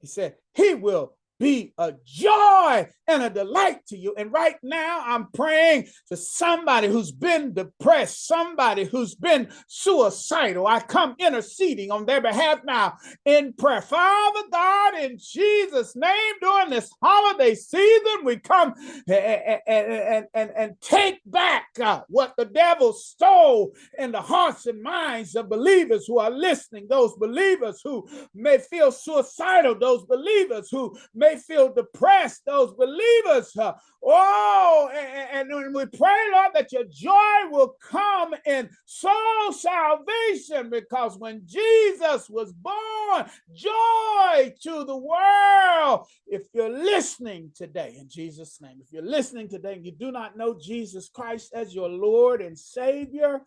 He 0.00 0.06
said, 0.06 0.36
He 0.54 0.74
will 0.74 1.17
be 1.38 1.72
a 1.78 1.94
joy 2.04 2.88
and 3.06 3.22
a 3.22 3.30
delight 3.30 3.86
to 3.86 3.96
you. 3.96 4.14
And 4.16 4.32
right 4.32 4.56
now, 4.62 5.02
I'm 5.04 5.28
praying 5.32 5.88
to 6.08 6.16
somebody 6.16 6.88
who's 6.88 7.12
been 7.12 7.54
depressed, 7.54 8.26
somebody 8.26 8.84
who's 8.84 9.14
been 9.14 9.48
suicidal. 9.66 10.66
I 10.66 10.80
come 10.80 11.16
interceding 11.18 11.90
on 11.90 12.06
their 12.06 12.20
behalf 12.20 12.60
now 12.64 12.94
in 13.24 13.54
prayer. 13.54 13.80
Father 13.80 14.42
God, 14.52 14.98
in 15.00 15.16
Jesus' 15.18 15.96
name, 15.96 16.34
during 16.40 16.70
this 16.70 16.90
holiday 17.02 17.54
season, 17.54 18.24
we 18.24 18.36
come 18.36 18.74
and, 19.08 19.60
and, 19.66 20.26
and, 20.34 20.50
and 20.54 20.80
take 20.80 21.20
back 21.24 21.66
uh, 21.82 22.02
what 22.08 22.34
the 22.36 22.44
devil 22.44 22.92
stole 22.92 23.72
in 23.98 24.12
the 24.12 24.20
hearts 24.20 24.66
and 24.66 24.82
minds 24.82 25.34
of 25.34 25.48
believers 25.48 26.06
who 26.06 26.18
are 26.18 26.30
listening, 26.30 26.86
those 26.88 27.14
believers 27.16 27.80
who 27.82 28.06
may 28.34 28.58
feel 28.58 28.92
suicidal, 28.92 29.78
those 29.78 30.04
believers 30.04 30.68
who 30.70 30.96
may 31.14 31.27
feel 31.36 31.72
depressed, 31.72 32.42
those 32.46 32.74
believers. 32.74 33.56
uh, 33.56 33.72
oh, 34.04 34.90
and, 34.92 35.50
and 35.50 35.74
we 35.74 35.86
pray, 35.86 36.16
Lord, 36.32 36.50
that 36.54 36.72
your 36.72 36.84
joy 36.84 37.50
will 37.50 37.74
come 37.82 38.34
in 38.46 38.68
soul 38.86 39.52
salvation 39.52 40.70
because 40.70 41.18
when 41.18 41.42
Jesus 41.44 42.28
was 42.28 42.52
born, 42.52 43.30
joy 43.54 44.54
to 44.62 44.84
the 44.84 44.96
world. 44.96 46.06
If 46.26 46.46
you're 46.52 46.68
listening 46.70 47.50
today, 47.54 47.96
in 47.98 48.08
Jesus' 48.08 48.60
name, 48.60 48.78
if 48.80 48.92
you're 48.92 49.02
listening 49.02 49.48
today 49.48 49.74
and 49.74 49.84
you 49.84 49.92
do 49.92 50.10
not 50.10 50.36
know 50.36 50.58
Jesus 50.60 51.08
Christ 51.08 51.52
as 51.54 51.74
your 51.74 51.88
Lord 51.88 52.40
and 52.40 52.58
Savior, 52.58 53.40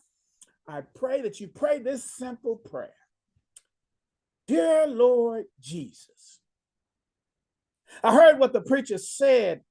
I 0.68 0.82
pray 0.96 1.22
that 1.22 1.40
you 1.40 1.48
pray 1.48 1.80
this 1.80 2.16
simple 2.16 2.56
prayer 2.56 2.94
Dear 4.48 4.88
Lord 4.88 5.46
Jesus, 5.62 6.41
I 8.04 8.14
heard 8.14 8.40
what 8.40 8.54
the 8.54 8.62
preacher 8.62 8.98
said 8.98 9.62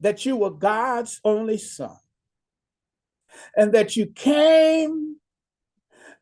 that 0.00 0.26
you 0.26 0.36
were 0.36 0.50
God's 0.50 1.20
only 1.24 1.58
son 1.58 1.96
and 3.56 3.72
that 3.72 3.96
you 3.96 4.06
came 4.06 5.16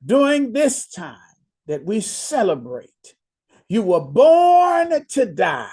during 0.05 0.53
this 0.53 0.89
time 0.89 1.19
that 1.67 1.85
we 1.85 2.01
celebrate. 2.01 3.15
You 3.69 3.83
were 3.83 4.01
born 4.01 5.07
to 5.07 5.27
die. 5.27 5.69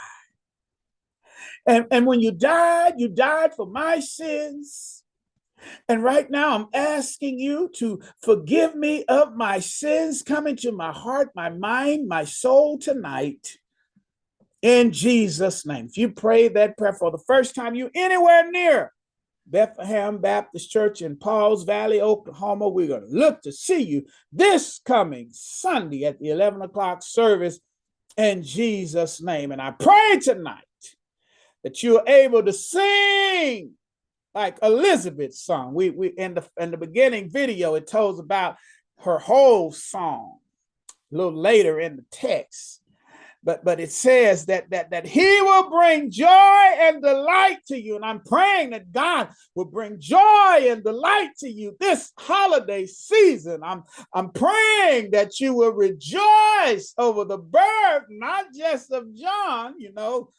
And, 1.66 1.86
and 1.92 2.06
when 2.06 2.22
you 2.22 2.32
died, 2.32 2.96
you 2.98 3.10
died 3.10 3.54
for 3.54 3.68
my 3.68 4.00
sins. 4.00 5.04
And 5.88 6.04
right 6.04 6.30
now, 6.30 6.56
I'm 6.56 6.68
asking 6.74 7.38
you 7.38 7.70
to 7.76 8.02
forgive 8.24 8.76
me 8.76 9.04
of 9.06 9.36
my 9.36 9.60
sins. 9.60 10.24
Come 10.24 10.48
into 10.48 10.72
my 10.72 10.92
heart, 10.92 11.30
my 11.36 11.50
mind, 11.50 12.08
my 12.08 12.24
soul 12.24 12.80
tonight 12.80 13.60
in 14.62 14.91
Jesus' 14.91 15.65
name. 15.65 15.88
If 15.88 15.97
you 15.97 16.12
pray 16.12 16.47
that 16.50 16.78
prayer 16.78 16.93
for 16.93 17.12
the 17.12 17.17
first 17.17 17.56
time, 17.56 17.76
you 17.76 17.89
anywhere 17.95 18.50
near 18.50 18.93
Bethlehem 19.47 20.19
Baptist 20.19 20.69
Church 20.69 21.02
in 21.02 21.17
Pauls 21.17 21.63
Valley, 21.63 22.02
Oklahoma, 22.02 22.69
we're 22.69 22.88
going 22.88 23.10
to 23.10 23.17
look 23.17 23.41
to 23.41 23.52
see 23.52 23.82
you 23.82 24.06
this 24.32 24.80
coming 24.86 25.30
Sunday 25.32 26.06
at 26.06 26.19
the 26.19 26.30
11 26.30 26.62
o'clock 26.62 27.02
service 27.04 27.60
in 28.17 28.43
Jesus' 28.43 29.21
name. 29.21 29.52
And 29.52 29.62
I 29.62 29.71
pray 29.71 30.19
tonight 30.21 30.63
that 31.63 31.82
you're 31.84 32.04
able 32.08 32.43
to 32.43 32.54
sing 32.54 33.74
like 34.34 34.58
Elizabeth's 34.62 35.41
song. 35.41 35.74
We 35.74 35.89
we 35.89 36.08
in 36.10 36.36
the 36.36 36.47
in 36.58 36.71
the 36.71 36.78
beginning 36.78 37.30
video, 37.30 37.76
it 37.76 37.88
tells 37.88 38.19
about 38.19 38.58
her 39.00 39.17
whole 39.17 39.71
song 39.71 40.38
a 41.12 41.15
little 41.15 41.36
later 41.36 41.80
in 41.80 41.97
the 41.97 42.06
text 42.12 42.81
but 43.44 43.64
but 43.64 43.80
it 43.80 43.92
says 43.92 44.46
that 44.46 44.70
that 44.70 44.92
that 44.92 45.06
he 45.06 45.42
will 45.42 45.70
bring 45.70 46.12
joy 46.12 46.26
and 46.80 47.02
delight 47.02 47.60
to 47.68 47.80
you. 47.80 47.96
And 47.96 48.06
i'm 48.06 48.22
praying 48.22 48.72
that 48.72 48.92
god 48.92 49.30
will 49.56 49.66
bring 49.66 50.00
joy 50.00 50.68
and 50.70 50.84
delight 50.84 51.32
to 51.40 51.50
you 51.50 51.76
this 51.80 52.12
holiday 52.18 52.86
season. 52.86 53.62
I'm 53.64 53.84
i'm 54.14 54.32
praying 54.32 55.12
that 55.12 55.40
you 55.40 55.54
will 55.54 55.74
rejoice 55.74 56.94
over 56.98 57.26
the 57.26 57.38
birth 57.38 58.04
not 58.10 58.46
just 58.56 58.92
of 58.92 59.14
john 59.16 59.76
you 59.80 59.94
know 59.94 60.30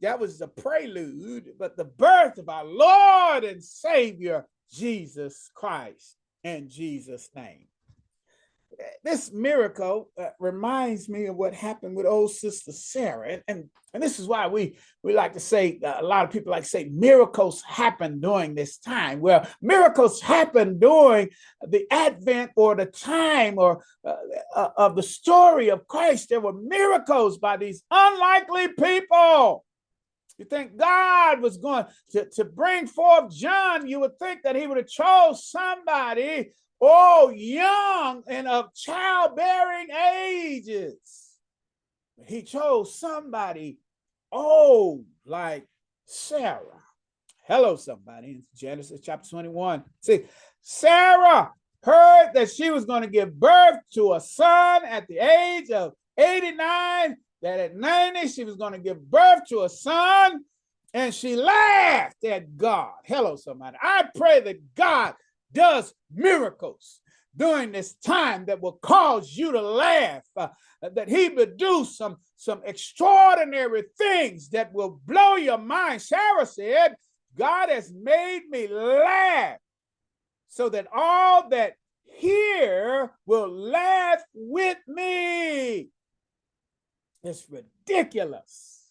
that 0.00 0.18
was 0.18 0.38
the 0.38 0.48
prelude 0.48 1.52
but 1.58 1.76
the 1.76 1.84
birth 1.84 2.38
of 2.38 2.48
our 2.48 2.64
lord 2.64 3.44
and 3.44 3.62
savior 3.62 4.46
jesus 4.72 5.50
christ 5.54 6.16
in 6.44 6.68
jesus 6.68 7.28
name 7.34 7.66
this 9.04 9.32
miracle 9.32 10.10
uh, 10.18 10.28
reminds 10.38 11.08
me 11.08 11.26
of 11.26 11.36
what 11.36 11.54
happened 11.54 11.96
with 11.96 12.06
old 12.06 12.30
sister 12.30 12.72
Sarah, 12.72 13.40
and 13.48 13.68
and, 13.94 14.02
this 14.02 14.18
is 14.18 14.26
why 14.26 14.46
we 14.46 14.78
we 15.02 15.12
like 15.12 15.34
to 15.34 15.40
say 15.40 15.78
uh, 15.84 15.96
a 16.00 16.02
lot 16.02 16.24
of 16.24 16.30
people 16.30 16.50
like 16.50 16.62
to 16.62 16.68
say 16.68 16.88
miracles 16.92 17.62
happen 17.62 18.20
during 18.20 18.54
this 18.54 18.78
time. 18.78 19.20
Well, 19.20 19.46
miracles 19.60 20.20
happen 20.20 20.78
during 20.78 21.30
the 21.66 21.86
advent 21.90 22.52
or 22.56 22.74
the 22.74 22.86
time 22.86 23.58
or 23.58 23.84
uh, 24.04 24.16
uh, 24.54 24.68
of 24.76 24.96
the 24.96 25.02
story 25.02 25.68
of 25.70 25.86
Christ. 25.86 26.28
There 26.28 26.40
were 26.40 26.54
miracles 26.54 27.38
by 27.38 27.56
these 27.56 27.82
unlikely 27.90 28.68
people. 28.68 29.64
You 30.38 30.46
think 30.46 30.76
God 30.76 31.40
was 31.40 31.56
going 31.58 31.84
to, 32.12 32.28
to 32.30 32.44
bring 32.44 32.86
forth 32.86 33.30
John, 33.32 33.86
you 33.86 34.00
would 34.00 34.18
think 34.18 34.42
that 34.42 34.56
he 34.56 34.66
would 34.66 34.78
have 34.78 34.88
chose 34.88 35.48
somebody 35.48 36.52
oh, 36.82 37.30
young 37.34 38.24
and 38.26 38.48
of 38.48 38.74
childbearing 38.74 39.88
ages. 39.90 41.38
He 42.26 42.42
chose 42.42 42.98
somebody 42.98 43.78
old 44.30 45.04
like 45.24 45.66
Sarah. 46.04 46.82
Hello, 47.44 47.76
somebody. 47.76 48.26
In 48.26 48.42
Genesis 48.54 49.00
chapter 49.02 49.28
21. 49.30 49.84
See, 50.00 50.24
Sarah 50.60 51.52
heard 51.82 52.30
that 52.34 52.50
she 52.50 52.70
was 52.70 52.84
going 52.84 53.02
to 53.02 53.08
give 53.08 53.38
birth 53.38 53.78
to 53.94 54.14
a 54.14 54.20
son 54.20 54.84
at 54.84 55.06
the 55.08 55.18
age 55.18 55.70
of 55.70 55.92
89, 56.18 57.16
that 57.42 57.60
at 57.60 57.76
90 57.76 58.28
she 58.28 58.44
was 58.44 58.56
going 58.56 58.72
to 58.72 58.78
give 58.78 59.10
birth 59.10 59.40
to 59.48 59.62
a 59.62 59.68
son, 59.68 60.44
and 60.94 61.14
she 61.14 61.36
laughed 61.36 62.24
at 62.24 62.56
God. 62.56 62.92
Hello, 63.04 63.36
somebody. 63.36 63.76
I 63.80 64.04
pray 64.14 64.40
that 64.40 64.74
God 64.74 65.14
does 65.52 65.94
miracles 66.12 67.00
during 67.34 67.72
this 67.72 67.94
time 67.94 68.44
that 68.46 68.60
will 68.60 68.78
cause 68.82 69.34
you 69.36 69.52
to 69.52 69.60
laugh, 69.60 70.22
uh, 70.36 70.48
that 70.82 71.08
he 71.08 71.28
would 71.30 71.56
do 71.56 71.84
some, 71.84 72.16
some 72.36 72.60
extraordinary 72.64 73.84
things 73.96 74.50
that 74.50 74.72
will 74.72 75.00
blow 75.06 75.36
your 75.36 75.58
mind. 75.58 76.02
Sarah 76.02 76.46
said, 76.46 76.94
God 77.36 77.70
has 77.70 77.92
made 77.92 78.42
me 78.50 78.68
laugh 78.68 79.58
so 80.48 80.68
that 80.68 80.88
all 80.94 81.48
that 81.48 81.74
hear 82.04 83.10
will 83.24 83.48
laugh 83.48 84.22
with 84.34 84.76
me. 84.86 85.88
It's 87.24 87.46
ridiculous 87.48 88.81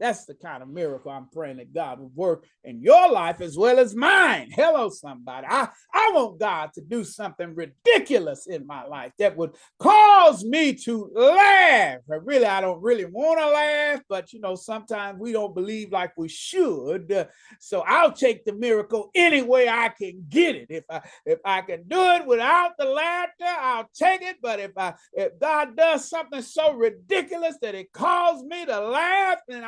That's 0.00 0.24
the 0.24 0.34
kind 0.34 0.62
of 0.62 0.70
miracle 0.70 1.10
I'm 1.10 1.28
praying 1.28 1.58
that 1.58 1.74
God 1.74 2.00
would 2.00 2.16
work 2.16 2.46
in 2.64 2.80
your 2.80 3.10
life 3.10 3.42
as 3.42 3.58
well 3.58 3.78
as 3.78 3.94
mine. 3.94 4.50
Hello, 4.50 4.88
somebody. 4.88 5.46
I, 5.48 5.68
I 5.92 6.10
want 6.14 6.40
God 6.40 6.70
to 6.74 6.80
do 6.80 7.04
something 7.04 7.54
ridiculous 7.54 8.46
in 8.46 8.66
my 8.66 8.86
life 8.86 9.12
that 9.18 9.36
would 9.36 9.52
cause 9.78 10.42
me 10.42 10.72
to 10.72 11.10
laugh. 11.14 11.98
But 12.08 12.24
really, 12.24 12.46
I 12.46 12.62
don't 12.62 12.82
really 12.82 13.04
want 13.04 13.40
to 13.40 13.50
laugh, 13.50 14.00
but 14.08 14.32
you 14.32 14.40
know, 14.40 14.54
sometimes 14.54 15.20
we 15.20 15.32
don't 15.32 15.54
believe 15.54 15.92
like 15.92 16.16
we 16.16 16.28
should. 16.28 17.28
So 17.58 17.80
I'll 17.80 18.12
take 18.12 18.46
the 18.46 18.54
miracle 18.54 19.10
any 19.14 19.42
way 19.42 19.68
I 19.68 19.90
can 19.90 20.24
get 20.30 20.56
it. 20.56 20.68
If 20.70 20.84
I 20.88 21.02
if 21.26 21.40
I 21.44 21.60
can 21.60 21.86
do 21.86 22.00
it 22.00 22.26
without 22.26 22.72
the 22.78 22.86
laughter, 22.86 23.44
I'll 23.44 23.90
take 23.94 24.22
it. 24.22 24.36
But 24.40 24.60
if 24.60 24.72
I 24.78 24.94
if 25.12 25.38
God 25.38 25.76
does 25.76 26.08
something 26.08 26.40
so 26.40 26.72
ridiculous 26.72 27.56
that 27.60 27.74
it 27.74 27.92
calls 27.92 28.42
me 28.44 28.64
to 28.64 28.80
laugh, 28.80 29.38
then 29.46 29.62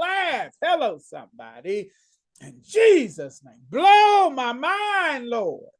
Laugh. 0.00 0.52
Hello, 0.62 0.98
somebody. 0.98 1.90
In 2.40 2.60
Jesus' 2.62 3.42
name. 3.44 3.62
Blow 3.68 4.30
my 4.30 4.52
mind, 4.52 5.28
Lord. 5.28 5.70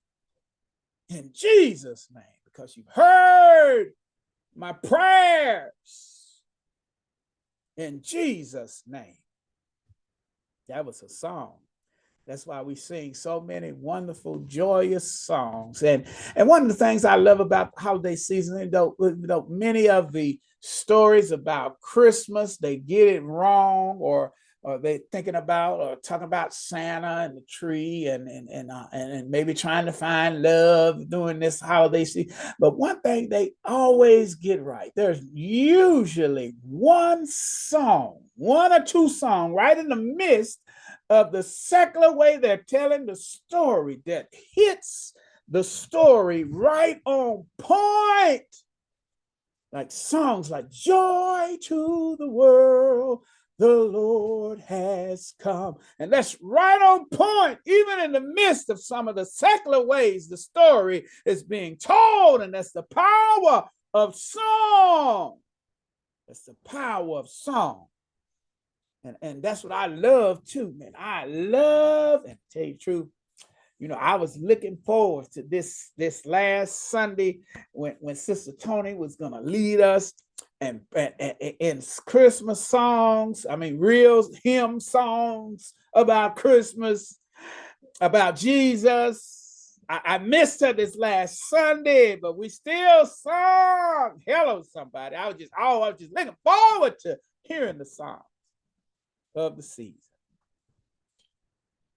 In 1.09 1.31
Jesus' 1.33 2.09
name, 2.15 2.23
because 2.45 2.77
you've 2.77 2.87
heard 2.89 3.93
my 4.55 4.73
prayers. 4.73 6.43
In 7.77 8.01
Jesus' 8.03 8.83
name. 8.87 9.17
That 10.69 10.85
was 10.85 11.03
a 11.03 11.09
song. 11.09 11.55
That's 12.27 12.47
why 12.47 12.63
we 12.63 12.77
sing 12.77 13.15
so 13.15 13.41
many 13.41 13.73
wonderful, 13.73 14.39
joyous 14.47 15.11
songs. 15.11 15.83
And 15.83 16.07
and 16.37 16.47
one 16.47 16.63
of 16.63 16.69
the 16.69 16.75
things 16.75 17.05
I 17.05 17.17
love 17.17 17.41
about 17.41 17.75
the 17.75 17.81
holiday 17.81 18.15
season, 18.15 18.71
though, 18.71 18.95
know, 19.01 19.47
many 19.49 19.89
of 19.89 20.13
the 20.13 20.39
stories 20.61 21.33
about 21.33 21.81
Christmas, 21.81 22.57
they 22.57 22.77
get 22.77 23.09
it 23.09 23.23
wrong, 23.23 23.99
or 24.01 24.33
or 24.63 24.79
they 24.79 25.01
thinking 25.11 25.37
about 25.37 25.81
or 25.81 25.97
talking 25.97 26.27
about 26.27 26.53
Santa 26.53 27.23
and 27.23 27.37
the 27.37 27.43
tree 27.49 28.07
and 28.07 28.29
and 28.29 28.49
and, 28.49 28.71
uh, 28.71 28.87
and 28.93 29.13
and 29.13 29.31
maybe 29.31 29.55
trying 29.55 29.87
to 29.87 29.93
find 29.93 30.43
love 30.43 31.09
during 31.09 31.39
this 31.39 31.61
holiday 31.61 32.05
season. 32.05 32.37
But 32.59 32.77
one 32.77 33.01
thing 33.01 33.29
they 33.29 33.53
always 33.65 34.35
get 34.35 34.63
right: 34.63 34.93
there's 34.95 35.23
usually 35.33 36.55
one 36.63 37.27
song, 37.27 38.19
one 38.37 38.73
or 38.73 38.85
two 38.85 39.09
song, 39.09 39.55
right 39.55 39.79
in 39.79 39.89
the 39.89 39.97
midst 39.97 40.61
of 41.09 41.33
the 41.33 41.43
secular 41.43 42.13
way 42.13 42.37
they're 42.37 42.65
telling 42.69 43.07
the 43.07 43.17
story 43.17 44.01
that 44.07 44.29
hits 44.55 45.15
the 45.49 45.65
story 45.65 46.45
right 46.45 47.01
on 47.05 47.45
point. 47.59 48.45
Like 49.73 49.93
songs 49.93 50.51
like 50.51 50.71
Joy 50.71 51.57
to 51.65 52.17
the 52.19 52.29
World, 52.29 53.21
the 53.59 53.69
Lord 53.69 54.61
has 54.61 55.35
come. 55.39 55.77
And 55.99 56.13
that's 56.13 56.37
right 56.41 56.81
on 56.81 57.09
point, 57.09 57.59
even 57.67 58.01
in 58.01 58.13
the 58.13 58.21
midst 58.21 58.71
of 58.71 58.81
some 58.81 59.07
of 59.07 59.17
the 59.17 59.27
secular 59.27 59.85
ways 59.87 60.29
the 60.29 60.37
story 60.37 61.07
is 61.25 61.43
being 61.43 61.77
told. 61.77 62.43
And 62.43 62.55
that's 62.55 62.73
the 62.73 62.83
power 62.83 63.69
of 63.95 64.17
song. 64.17 65.39
That's 66.27 66.45
the 66.45 66.57
power 66.65 67.19
of 67.19 67.29
song. 67.29 67.87
And, 69.05 69.17
and 69.23 69.43
that's 69.43 69.63
what 69.63 69.73
I 69.73 69.87
love 69.87 70.45
too, 70.45 70.75
man. 70.77 70.93
I 70.99 71.27
love, 71.27 72.23
and 72.27 72.39
tell 72.53 72.65
you 72.65 72.73
the 72.73 72.79
truth, 72.79 73.09
you 73.81 73.89
know, 73.89 73.97
I 73.97 74.17
was 74.17 74.37
looking 74.37 74.77
forward 74.77 75.33
to 75.33 75.43
this 75.43 75.91
this 75.97 76.27
last 76.27 76.91
Sunday 76.91 77.41
when, 77.73 77.97
when 77.99 78.15
Sister 78.15 78.53
Tony 78.53 78.93
was 78.95 79.17
gonna 79.17 79.41
lead 79.41 79.81
us 79.81 80.13
and, 80.61 80.83
and 80.95 81.89
Christmas 82.05 82.65
songs, 82.65 83.47
I 83.49 83.57
mean 83.57 83.79
real 83.79 84.29
hymn 84.45 84.81
songs 84.81 85.73
about 85.95 86.37
Christmas, 86.37 87.19
about 88.03 88.37
Jesus. 88.37 89.79
I, 89.89 90.01
I 90.05 90.19
missed 90.19 90.61
her 90.61 90.75
this 90.75 90.95
last 90.95 91.49
Sunday, 91.49 92.17
but 92.17 92.37
we 92.37 92.51
still 92.51 93.07
sung. 93.07 94.21
Hello, 94.27 94.63
somebody. 94.63 95.17
I 95.17 95.27
was 95.27 95.37
just 95.37 95.53
oh, 95.59 95.81
I 95.81 95.91
was 95.91 95.99
just 95.99 96.15
looking 96.15 96.37
forward 96.45 96.99
to 97.01 97.17
hearing 97.43 97.79
the 97.79 97.87
song 97.87 98.21
of 99.35 99.57
the 99.57 99.63
season. 99.63 99.97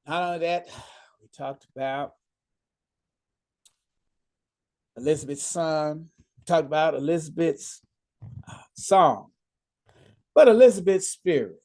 Not 0.08 0.24
only 0.24 0.39
that, 0.39 0.69
talked 1.36 1.65
about 1.76 2.13
Elizabeth's 4.96 5.43
son, 5.43 6.10
talked 6.46 6.67
about 6.67 6.93
Elizabeth's 6.93 7.82
uh, 8.48 8.58
song, 8.76 9.32
but 10.36 10.48
Elizabeth's 10.48 11.10
spirit 11.10 11.62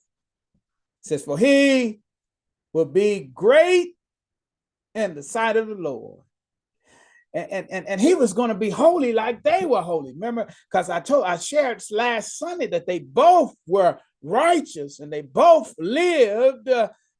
says, 1.02 1.24
For 1.24 1.38
he 1.38 2.00
will 2.72 2.86
be 2.86 3.30
great 3.32 3.94
in 4.94 5.14
the 5.14 5.22
sight 5.22 5.56
of 5.56 5.68
the 5.68 5.74
Lord. 5.74 6.22
And, 7.34 7.70
and, 7.70 7.86
and 7.86 8.00
he 8.00 8.14
was 8.14 8.32
going 8.32 8.48
to 8.48 8.54
be 8.54 8.70
holy 8.70 9.12
like 9.12 9.42
they 9.42 9.66
were 9.66 9.82
holy. 9.82 10.12
Remember, 10.12 10.48
because 10.70 10.88
I 10.88 11.00
told 11.00 11.24
I 11.24 11.36
shared 11.36 11.82
last 11.90 12.38
Sunday 12.38 12.68
that 12.68 12.86
they 12.86 13.00
both 13.00 13.54
were 13.66 13.98
righteous 14.22 14.98
and 14.98 15.12
they 15.12 15.20
both 15.20 15.74
lived 15.78 16.68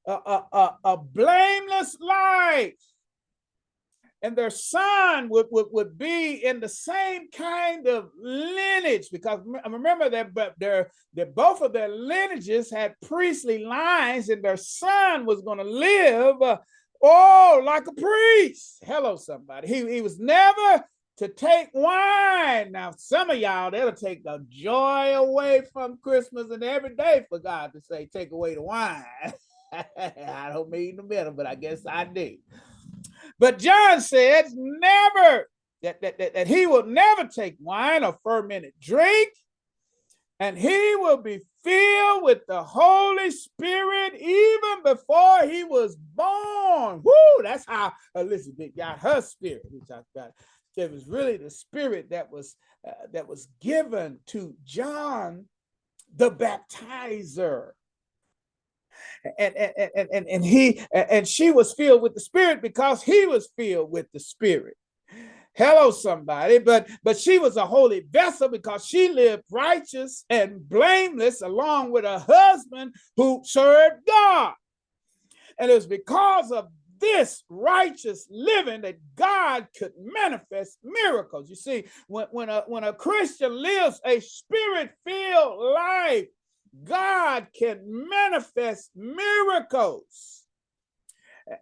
a, 0.08 0.12
a, 0.12 0.44
a, 0.52 0.74
a 0.84 0.96
blameless 0.96 1.96
life. 2.00 2.74
And 4.20 4.34
their 4.34 4.50
son 4.50 5.28
would, 5.28 5.46
would, 5.52 5.66
would 5.70 5.96
be 5.96 6.44
in 6.44 6.58
the 6.58 6.68
same 6.68 7.30
kind 7.30 7.86
of 7.86 8.10
lineage 8.20 9.10
because 9.12 9.38
remember 9.64 10.10
that 10.10 10.34
but 10.34 10.54
their, 10.58 10.90
their 11.14 11.26
both 11.26 11.62
of 11.62 11.72
their 11.72 11.88
lineages 11.88 12.68
had 12.68 12.96
priestly 13.06 13.62
lines, 13.62 14.28
and 14.28 14.42
their 14.42 14.56
son 14.56 15.24
was 15.24 15.42
going 15.42 15.58
to 15.58 15.64
live 15.64 16.42
uh, 16.42 16.56
oh 17.00 17.62
like 17.64 17.86
a 17.86 17.92
priest. 17.92 18.82
Hello, 18.84 19.14
somebody. 19.14 19.68
He, 19.68 19.88
he 19.88 20.00
was 20.00 20.18
never 20.18 20.84
to 21.18 21.28
take 21.28 21.68
wine. 21.72 22.72
Now, 22.72 22.92
some 22.96 23.30
of 23.30 23.38
y'all, 23.38 23.70
that'll 23.70 23.92
take 23.92 24.24
the 24.24 24.44
joy 24.48 25.14
away 25.14 25.62
from 25.72 25.98
Christmas 25.98 26.50
and 26.50 26.64
every 26.64 26.96
day 26.96 27.24
for 27.28 27.38
God 27.38 27.72
to 27.74 27.80
say, 27.80 28.08
take 28.12 28.32
away 28.32 28.54
the 28.54 28.62
wine. 28.62 29.04
I 29.98 30.50
don't 30.52 30.70
mean 30.70 30.96
the 30.96 31.02
middle, 31.02 31.32
but 31.32 31.46
I 31.46 31.54
guess 31.54 31.84
I 31.86 32.04
do. 32.04 32.36
But 33.38 33.58
John 33.58 34.00
says, 34.00 34.52
never, 34.54 35.48
that, 35.82 36.00
that, 36.02 36.18
that, 36.18 36.34
that 36.34 36.46
he 36.46 36.66
will 36.66 36.86
never 36.86 37.28
take 37.28 37.56
wine 37.60 38.04
or 38.04 38.18
fermented 38.22 38.72
drink, 38.80 39.30
and 40.40 40.58
he 40.58 40.94
will 40.96 41.18
be 41.18 41.40
filled 41.64 42.22
with 42.22 42.40
the 42.46 42.62
Holy 42.62 43.30
Spirit 43.30 44.14
even 44.14 44.82
before 44.84 45.42
he 45.42 45.64
was 45.64 45.96
born. 45.96 47.02
Woo! 47.04 47.42
That's 47.42 47.64
how 47.66 47.92
Elizabeth 48.14 48.76
got 48.76 49.00
her 49.00 49.20
spirit. 49.20 49.62
We 49.70 49.80
talked 49.80 50.06
about 50.14 50.28
it 50.28 50.34
it 50.78 50.92
was 50.92 51.08
really 51.08 51.36
the 51.36 51.50
spirit 51.50 52.10
that 52.10 52.30
was 52.30 52.56
uh, 52.86 52.92
that 53.12 53.28
was 53.28 53.48
given 53.60 54.18
to 54.26 54.54
John 54.64 55.46
the 56.14 56.30
baptizer. 56.30 57.70
And, 59.38 59.56
and, 59.56 60.08
and, 60.12 60.28
and, 60.28 60.44
he 60.44 60.80
and 60.92 61.26
she 61.26 61.50
was 61.50 61.74
filled 61.74 62.02
with 62.02 62.14
the 62.14 62.20
spirit 62.20 62.62
because 62.62 63.02
he 63.02 63.26
was 63.26 63.48
filled 63.56 63.90
with 63.90 64.06
the 64.12 64.20
spirit. 64.20 64.76
Hello 65.54 65.90
somebody. 65.90 66.58
But 66.58 66.88
but 67.02 67.18
she 67.18 67.38
was 67.38 67.56
a 67.56 67.66
holy 67.66 68.06
vessel 68.08 68.48
because 68.48 68.86
she 68.86 69.08
lived 69.08 69.42
righteous 69.50 70.24
and 70.30 70.68
blameless 70.68 71.42
along 71.42 71.90
with 71.90 72.04
her 72.04 72.24
husband 72.28 72.94
who 73.16 73.42
served 73.44 74.06
god. 74.06 74.54
And 75.58 75.70
it 75.70 75.74
was 75.74 75.88
because 75.88 76.52
of 76.52 76.68
this 77.00 77.42
righteous 77.48 78.26
living 78.30 78.82
that 78.82 78.98
God 79.16 79.66
could 79.76 79.92
manifest 79.96 80.78
miracles. 80.82 81.48
You 81.48 81.56
see, 81.56 81.84
when, 82.06 82.26
when, 82.30 82.48
a, 82.48 82.62
when 82.66 82.84
a 82.84 82.92
Christian 82.92 83.60
lives 83.60 84.00
a 84.04 84.20
spirit 84.20 84.92
filled 85.04 85.58
life, 85.58 86.26
God 86.84 87.48
can 87.58 87.80
manifest 88.08 88.90
miracles. 88.94 90.44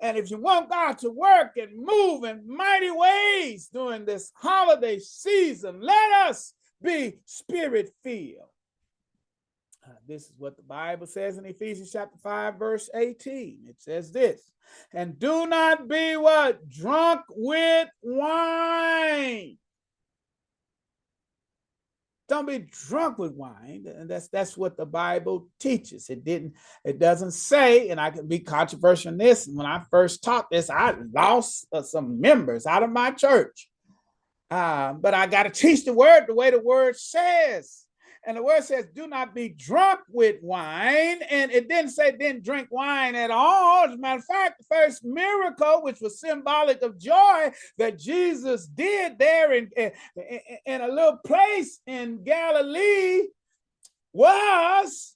And 0.00 0.16
if 0.16 0.30
you 0.30 0.38
want 0.38 0.70
God 0.70 0.98
to 0.98 1.10
work 1.10 1.56
and 1.56 1.76
move 1.76 2.24
in 2.24 2.42
mighty 2.46 2.90
ways 2.90 3.68
during 3.72 4.04
this 4.04 4.32
holiday 4.34 4.98
season, 4.98 5.80
let 5.80 6.28
us 6.28 6.54
be 6.82 7.18
spirit 7.24 7.90
filled. 8.02 8.50
Uh, 9.86 9.92
this 10.08 10.24
is 10.24 10.38
what 10.38 10.56
the 10.56 10.62
Bible 10.64 11.06
says 11.06 11.38
in 11.38 11.44
Ephesians 11.46 11.92
chapter 11.92 12.18
5, 12.18 12.58
verse 12.58 12.90
18. 12.92 13.66
It 13.68 13.80
says 13.80 14.10
this, 14.10 14.50
and 14.92 15.18
do 15.18 15.46
not 15.46 15.88
be 15.88 16.16
what? 16.16 16.68
Drunk 16.68 17.20
with 17.30 17.88
wine. 18.02 19.58
Don't 22.28 22.46
be 22.46 22.58
drunk 22.58 23.18
with 23.18 23.32
wine. 23.32 23.86
And 23.86 24.10
that's 24.10 24.28
that's 24.28 24.56
what 24.56 24.76
the 24.76 24.86
Bible 24.86 25.48
teaches. 25.60 26.10
It 26.10 26.24
didn't, 26.24 26.54
it 26.84 26.98
doesn't 26.98 27.32
say, 27.32 27.90
and 27.90 28.00
I 28.00 28.10
can 28.10 28.26
be 28.26 28.40
controversial 28.40 29.12
in 29.12 29.18
this. 29.18 29.46
When 29.46 29.66
I 29.66 29.82
first 29.90 30.24
taught 30.24 30.50
this, 30.50 30.68
I 30.68 30.94
lost 31.14 31.68
uh, 31.72 31.82
some 31.82 32.20
members 32.20 32.66
out 32.66 32.82
of 32.82 32.90
my 32.90 33.12
church. 33.12 33.68
Uh, 34.50 34.92
but 34.94 35.14
I 35.14 35.26
got 35.26 35.44
to 35.44 35.50
teach 35.50 35.84
the 35.84 35.92
word 35.92 36.24
the 36.26 36.34
way 36.34 36.50
the 36.50 36.60
word 36.60 36.96
says 36.96 37.85
And 38.26 38.36
the 38.36 38.42
word 38.42 38.64
says, 38.64 38.86
do 38.92 39.06
not 39.06 39.36
be 39.36 39.50
drunk 39.50 40.00
with 40.10 40.42
wine. 40.42 41.20
And 41.30 41.52
it 41.52 41.68
didn't 41.68 41.92
say 41.92 42.10
didn't 42.10 42.44
drink 42.44 42.68
wine 42.72 43.14
at 43.14 43.30
all. 43.30 43.86
As 43.86 43.94
a 43.94 43.98
matter 43.98 44.18
of 44.18 44.24
fact, 44.24 44.58
the 44.58 44.64
first 44.64 45.04
miracle, 45.04 45.82
which 45.82 46.00
was 46.00 46.18
symbolic 46.18 46.82
of 46.82 46.98
joy 46.98 47.52
that 47.78 48.00
Jesus 48.00 48.66
did 48.66 49.16
there 49.18 49.52
in, 49.52 49.70
in, 49.76 49.92
in 50.66 50.80
a 50.80 50.88
little 50.88 51.18
place 51.24 51.78
in 51.86 52.24
Galilee, 52.24 53.28
was 54.12 55.14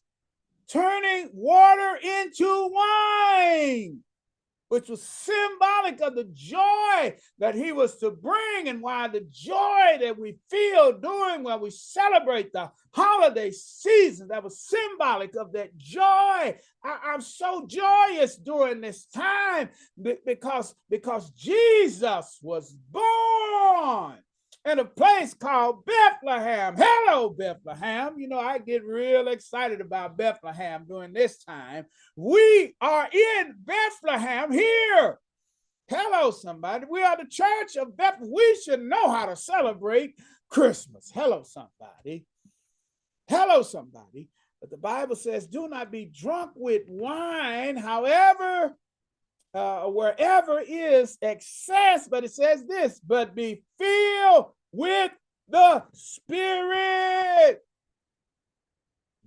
turning 0.69 1.31
water 1.33 1.99
into 2.01 2.71
wine 2.73 4.05
which 4.71 4.89
was 4.89 5.03
symbolic 5.03 6.01
of 6.01 6.15
the 6.15 6.31
joy 6.33 7.15
that 7.41 7.57
he 7.57 7.73
was 7.73 7.97
to 7.99 8.11
bring, 8.11 8.69
and 8.69 8.81
why 8.81 9.09
the 9.09 9.27
joy 9.29 9.99
that 10.01 10.17
we 10.17 10.39
feel 10.49 10.93
during 10.93 11.43
when 11.43 11.61
we 11.61 11.71
celebrate 11.71 12.53
the 12.53 12.71
holiday 12.93 13.51
season 13.51 14.29
that 14.29 14.45
was 14.45 14.61
symbolic 14.61 15.35
of 15.35 15.53
that 15.53 15.77
joy. 15.77 16.57
I, 16.85 17.15
am 17.15 17.21
so 17.21 17.67
joyous 17.67 18.37
during 18.37 18.81
this 18.81 19.07
time 19.07 19.71
because, 20.25 20.75
because 20.89 21.31
Jesus 21.31 22.39
was 22.41 22.73
born 22.93 24.19
in 24.65 24.79
a 24.79 24.85
place 24.85 25.35
called 25.35 25.85
Bethlehem. 25.87 26.75
Hello, 26.77 27.31
Bethlehem. 27.31 28.19
You 28.19 28.29
know, 28.29 28.39
I 28.39 28.59
get 28.59 28.85
real 28.85 29.29
excited 29.29 29.81
about 29.81 30.17
Bethlehem 30.17 30.85
during 30.87 31.13
this 31.13 31.43
time. 31.43 31.87
We 32.17 32.75
are 32.81 33.09
in 33.11 33.55
Bethlehem 33.65 34.53
here. 34.53 35.19
Hello, 35.89 36.31
somebody. 36.31 36.87
We 36.89 37.03
are 37.03 37.17
the 37.17 37.29
church 37.29 37.77
of 37.77 37.97
Bethlehem. 37.97 38.33
We 38.33 38.61
should 38.65 38.83
know 38.83 39.11
how 39.11 39.27
to 39.27 39.37
celebrate 39.37 40.15
Christmas. 40.51 41.11
Hello, 41.13 41.43
somebody. 41.43 42.27
Hello, 43.29 43.63
somebody. 43.63 44.29
But 44.61 44.71
the 44.71 44.77
Bible 44.77 45.17
says, 45.17 45.47
do 45.47 45.69
not 45.69 45.91
be 45.91 46.05
drunk 46.05 46.53
with 46.55 46.83
wine. 46.87 47.77
However, 47.77 48.77
uh, 49.55 49.83
wherever 49.85 50.61
is 50.61 51.19
excess, 51.23 52.09
but 52.09 52.25
it 52.25 52.33
says 52.33 52.65
this, 52.67 53.01
but 53.01 53.35
be 53.35 53.63
filled 53.79 54.47
with 54.73 55.13
the 55.49 55.83
Spirit. 55.93 57.61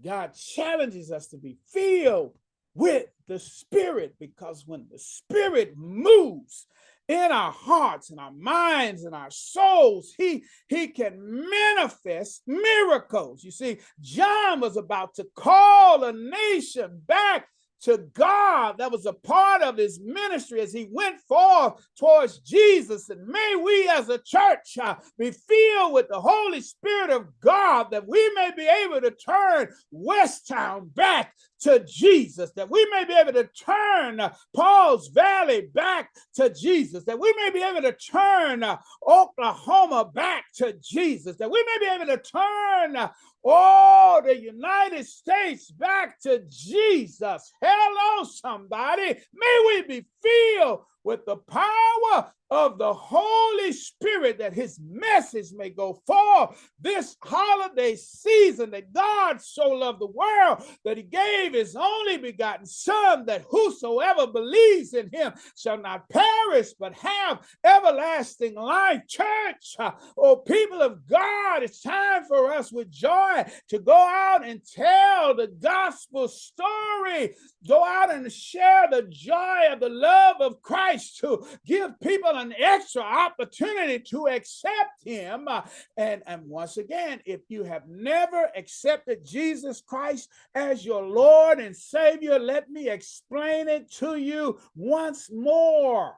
God 0.04 0.34
challenges 0.34 1.12
us 1.12 1.28
to 1.28 1.38
be 1.38 1.58
filled 1.72 2.34
with 2.74 3.06
the 3.28 3.40
Spirit 3.40 4.16
because 4.20 4.64
when 4.66 4.86
the 4.92 5.00
Spirit 5.00 5.74
moves 5.78 6.68
in 7.08 7.32
our 7.32 7.52
hearts 7.52 8.10
and 8.10 8.20
our 8.20 8.32
minds 8.32 9.04
and 9.04 9.14
our 9.14 9.30
souls, 9.30 10.14
he, 10.18 10.44
he 10.68 10.88
can 10.88 11.18
manifest 11.50 12.44
miracles. 12.48 13.44
You 13.44 13.52
see, 13.52 13.80
John 14.00 14.62
was 14.62 14.78
about 14.78 15.16
to 15.16 15.28
call 15.36 16.04
a 16.04 16.14
nation 16.14 17.02
back 17.06 17.48
to 17.84 17.98
God. 18.14 18.78
That 18.78 18.92
was 18.92 19.06
a 19.06 19.14
part 19.14 19.62
of 19.62 19.78
his 19.78 20.00
ministry 20.00 20.62
as 20.62 20.74
he 20.74 20.88
went 20.92 21.20
forth 21.22 21.86
towards 21.98 22.40
Jesus. 22.40 23.10
And 23.10 23.28
may 23.28 23.56
we 23.62 23.90
as 23.90 24.10
a 24.10 24.18
church 24.18 24.78
uh, 24.82 24.96
be 25.18 25.32
filled 25.32 25.94
with 25.94 26.08
the 26.10 26.20
Holy 26.20 26.62
Spirit 26.62 27.12
of 27.12 27.28
God 27.42 27.92
that 27.92 28.08
we 28.08 28.32
may 28.36 28.52
be 28.56 28.68
able 28.84 29.02
to 29.02 29.12
turn 29.12 29.70
Westtown 29.94 30.94
back 30.94 31.34
to 31.64 31.84
Jesus, 31.86 32.52
that 32.56 32.70
we 32.70 32.86
may 32.92 33.06
be 33.06 33.14
able 33.14 33.34
to 33.34 33.48
turn 33.48 34.22
Pauls 34.56 35.08
Valley 35.10 35.70
back 35.74 36.10
to 36.36 36.50
Jesus, 36.50 37.06
that 37.06 37.20
we 37.20 37.34
may 37.38 37.50
be 37.52 37.64
able 37.64 37.82
to 37.82 37.94
turn 37.94 38.64
Oklahoma 39.08 40.12
back 40.14 40.46
to 40.56 40.74
Jesus, 40.82 41.38
that 41.38 41.52
we 41.52 41.64
may 41.66 41.78
be 41.80 41.94
able 41.94 42.16
to 42.16 42.22
turn 42.22 43.10
all 43.44 44.22
the 44.22 44.40
United 44.40 45.06
States 45.06 45.72
back 45.72 46.20
to 46.22 46.44
Jesus. 46.50 47.52
Hello, 47.62 48.24
somebody. 48.24 49.20
May 49.34 49.64
we 49.68 49.82
be 49.84 50.06
filled 50.22 50.82
with 51.04 51.26
the 51.26 51.38
power 51.38 52.32
of 52.54 52.78
the 52.78 52.94
Holy 52.94 53.72
Spirit 53.72 54.38
that 54.38 54.54
his 54.54 54.80
message 54.80 55.48
may 55.56 55.72
go 55.72 56.00
forth 56.06 56.70
this 56.80 57.18
holiday 57.24 57.96
season 57.96 58.70
that 58.70 58.94
God 58.94 59.42
so 59.42 59.70
loved 59.70 60.00
the 60.00 60.06
world 60.06 60.64
that 60.86 60.98
he 60.98 61.02
gave 61.04 61.54
his 61.54 61.76
only 61.76 62.18
begotten 62.18 62.68
Son, 62.68 63.26
that 63.26 63.44
whosoever 63.50 64.28
believes 64.28 64.94
in 64.94 65.10
him 65.12 65.34
shall 65.58 65.80
not 65.80 66.08
perish 66.10 66.74
but 66.80 66.94
have 66.94 67.40
everlasting 67.64 68.54
life. 68.54 69.02
Church, 69.08 69.76
uh, 69.80 69.92
oh 70.16 70.36
people 70.36 70.82
of 70.84 71.08
God, 71.08 71.64
it's 71.64 71.82
time 71.82 72.24
for 72.28 72.54
us 72.54 72.72
with 72.72 72.92
joy 72.92 73.46
to 73.70 73.80
go 73.80 73.98
out 73.98 74.46
and 74.46 74.62
tell 74.64 75.36
the 75.36 75.48
gospel 75.48 76.28
story, 76.28 77.34
go 77.68 77.84
out 77.84 78.14
and 78.14 78.32
share 78.32 78.88
the 78.92 79.08
joy 79.10 79.72
of 79.72 79.80
the 79.80 79.90
love 79.90 80.36
of 80.40 80.62
Christ, 80.62 80.93
to 80.98 81.46
give 81.66 82.00
people 82.00 82.30
an 82.30 82.54
extra 82.58 83.02
opportunity 83.02 84.00
to 84.00 84.28
accept 84.28 85.04
him. 85.04 85.48
Uh, 85.48 85.62
and, 85.98 86.24
and 86.26 86.48
once 86.48 86.78
again, 86.78 87.20
if 87.26 87.42
you 87.50 87.64
have 87.64 87.88
never 87.88 88.50
accepted 88.56 89.26
Jesus 89.26 89.82
Christ 89.82 90.30
as 90.56 90.86
your 90.86 91.04
Lord 91.04 91.60
and 91.60 91.76
Savior, 91.76 92.40
let 92.40 92.70
me 92.70 92.90
explain 92.90 93.68
it 93.68 93.92
to 93.94 94.16
you 94.16 94.60
once 94.76 95.32
more. 95.32 96.16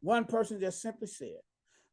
One 0.00 0.24
person 0.24 0.60
just 0.60 0.82
simply 0.82 1.06
said, 1.06 1.38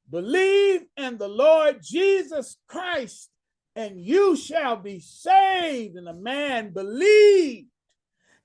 Believe 0.09 0.81
in 0.97 1.17
the 1.17 1.27
Lord 1.27 1.79
Jesus 1.83 2.57
Christ, 2.67 3.29
and 3.75 3.99
you 4.01 4.35
shall 4.35 4.75
be 4.75 4.99
saved. 4.99 5.95
And 5.95 6.07
the 6.07 6.13
man 6.13 6.73
believed 6.73 7.67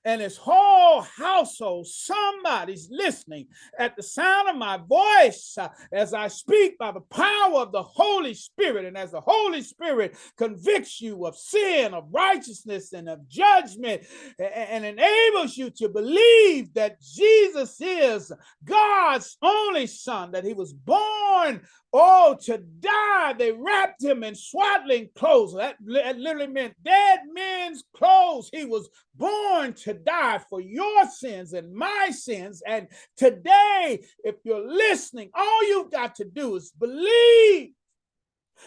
and 0.05 0.21
his 0.21 0.37
whole 0.37 1.01
household, 1.01 1.87
somebody's 1.87 2.87
listening 2.91 3.47
at 3.79 3.95
the 3.95 4.03
sound 4.03 4.47
of 4.47 4.55
my 4.55 4.77
voice 4.77 5.57
uh, 5.59 5.69
as 5.91 6.13
I 6.13 6.27
speak 6.27 6.77
by 6.77 6.91
the 6.91 7.01
power 7.01 7.59
of 7.59 7.71
the 7.71 7.81
Holy 7.81 8.35
Spirit. 8.35 8.85
And 8.85 8.97
as 8.97 9.11
the 9.11 9.21
Holy 9.21 9.63
Spirit 9.63 10.15
convicts 10.37 11.01
you 11.01 11.25
of 11.25 11.35
sin, 11.35 11.95
of 11.95 12.05
righteousness, 12.11 12.93
and 12.93 13.09
of 13.09 13.27
judgment, 13.27 14.03
and, 14.39 14.85
enables 14.85 15.57
you 15.57 15.71
to 15.71 15.89
believe 15.89 16.71
that 16.75 17.01
Jesus 17.01 17.81
is 17.81 18.31
God's 18.63 19.35
only 19.41 19.87
Son, 19.87 20.31
that 20.31 20.45
he 20.45 20.53
was 20.53 20.71
born 20.71 21.61
Oh, 21.97 22.35
to 22.41 22.57
die, 22.57 23.35
they 23.39 23.53
wrapped 23.53 24.03
him 24.03 24.21
in 24.25 24.35
swaddling 24.35 25.07
clothes. 25.15 25.53
That, 25.53 25.77
literally 25.81 26.47
meant 26.47 26.75
dead 26.83 27.19
men's 27.31 27.85
clothes. 27.95 28.49
He 28.51 28.65
was 28.65 28.89
born 29.15 29.71
to 29.75 29.93
die 29.95 30.39
for 30.49 30.61
your 30.61 31.07
sins 31.09 31.53
and 31.53 31.73
my 31.73 32.09
sins. 32.11 32.61
And 32.65 32.87
today, 33.17 34.05
if 34.23 34.35
you're 34.43 34.67
listening, 34.67 35.31
all 35.33 35.67
you've 35.67 35.91
got 35.91 36.15
to 36.15 36.25
do 36.25 36.55
is 36.55 36.71
believe. 36.71 37.71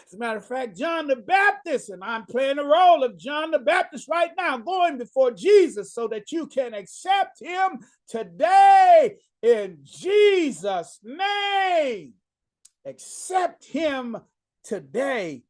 As 0.05 0.13
a 0.13 0.17
matter 0.17 0.37
of 0.37 0.45
fact, 0.45 0.77
John 0.77 1.07
the 1.07 1.15
Baptist, 1.15 1.89
and 1.89 2.03
I'm 2.03 2.25
playing 2.25 2.57
the 2.57 2.65
role 2.65 3.03
of 3.03 3.17
John 3.17 3.51
the 3.51 3.59
Baptist 3.59 4.07
right 4.07 4.31
now, 4.37 4.57
going 4.57 4.97
before 4.97 5.31
Jesus 5.31 5.93
so 5.93 6.07
that 6.09 6.31
you 6.31 6.45
can 6.45 6.73
accept 6.73 7.41
him 7.41 7.79
today 8.07 9.17
in 9.41 9.79
Jesus' 9.83 10.99
name. 11.03 12.13
Accept 12.85 13.65
him 13.65 14.17
today 14.63 15.43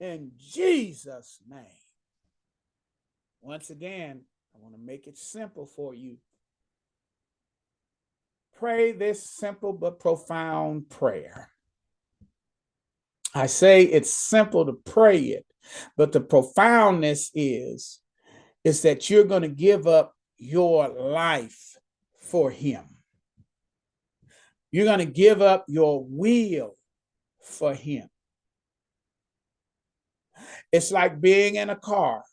in 0.00 0.32
Jesus' 0.36 1.38
name. 1.48 1.64
Once 3.40 3.70
again, 3.70 4.22
I 4.56 4.62
want 4.62 4.74
to 4.74 4.80
make 4.80 5.06
it 5.06 5.18
simple 5.18 5.66
for 5.66 5.94
you. 5.94 6.16
Pray 8.58 8.92
this 8.92 9.28
simple 9.28 9.74
but 9.74 10.00
profound 10.00 10.88
prayer. 10.88 11.50
I 13.34 13.46
say 13.46 13.82
it's 13.82 14.10
simple 14.10 14.64
to 14.64 14.72
pray 14.72 15.18
it, 15.20 15.44
but 15.98 16.12
the 16.12 16.22
profoundness 16.22 17.30
is 17.34 18.00
is 18.64 18.80
that 18.82 19.10
you're 19.10 19.24
going 19.24 19.42
to 19.42 19.48
give 19.48 19.86
up 19.86 20.14
your 20.38 20.88
life 20.88 21.76
for 22.22 22.50
him. 22.50 22.84
You're 24.72 24.86
going 24.86 25.00
to 25.00 25.04
give 25.04 25.42
up 25.42 25.66
your 25.68 26.04
will 26.08 26.76
for 27.42 27.74
him. 27.74 28.08
It's 30.72 30.90
like 30.90 31.20
being 31.20 31.56
in 31.56 31.68
a 31.68 31.76
car. 31.76 32.24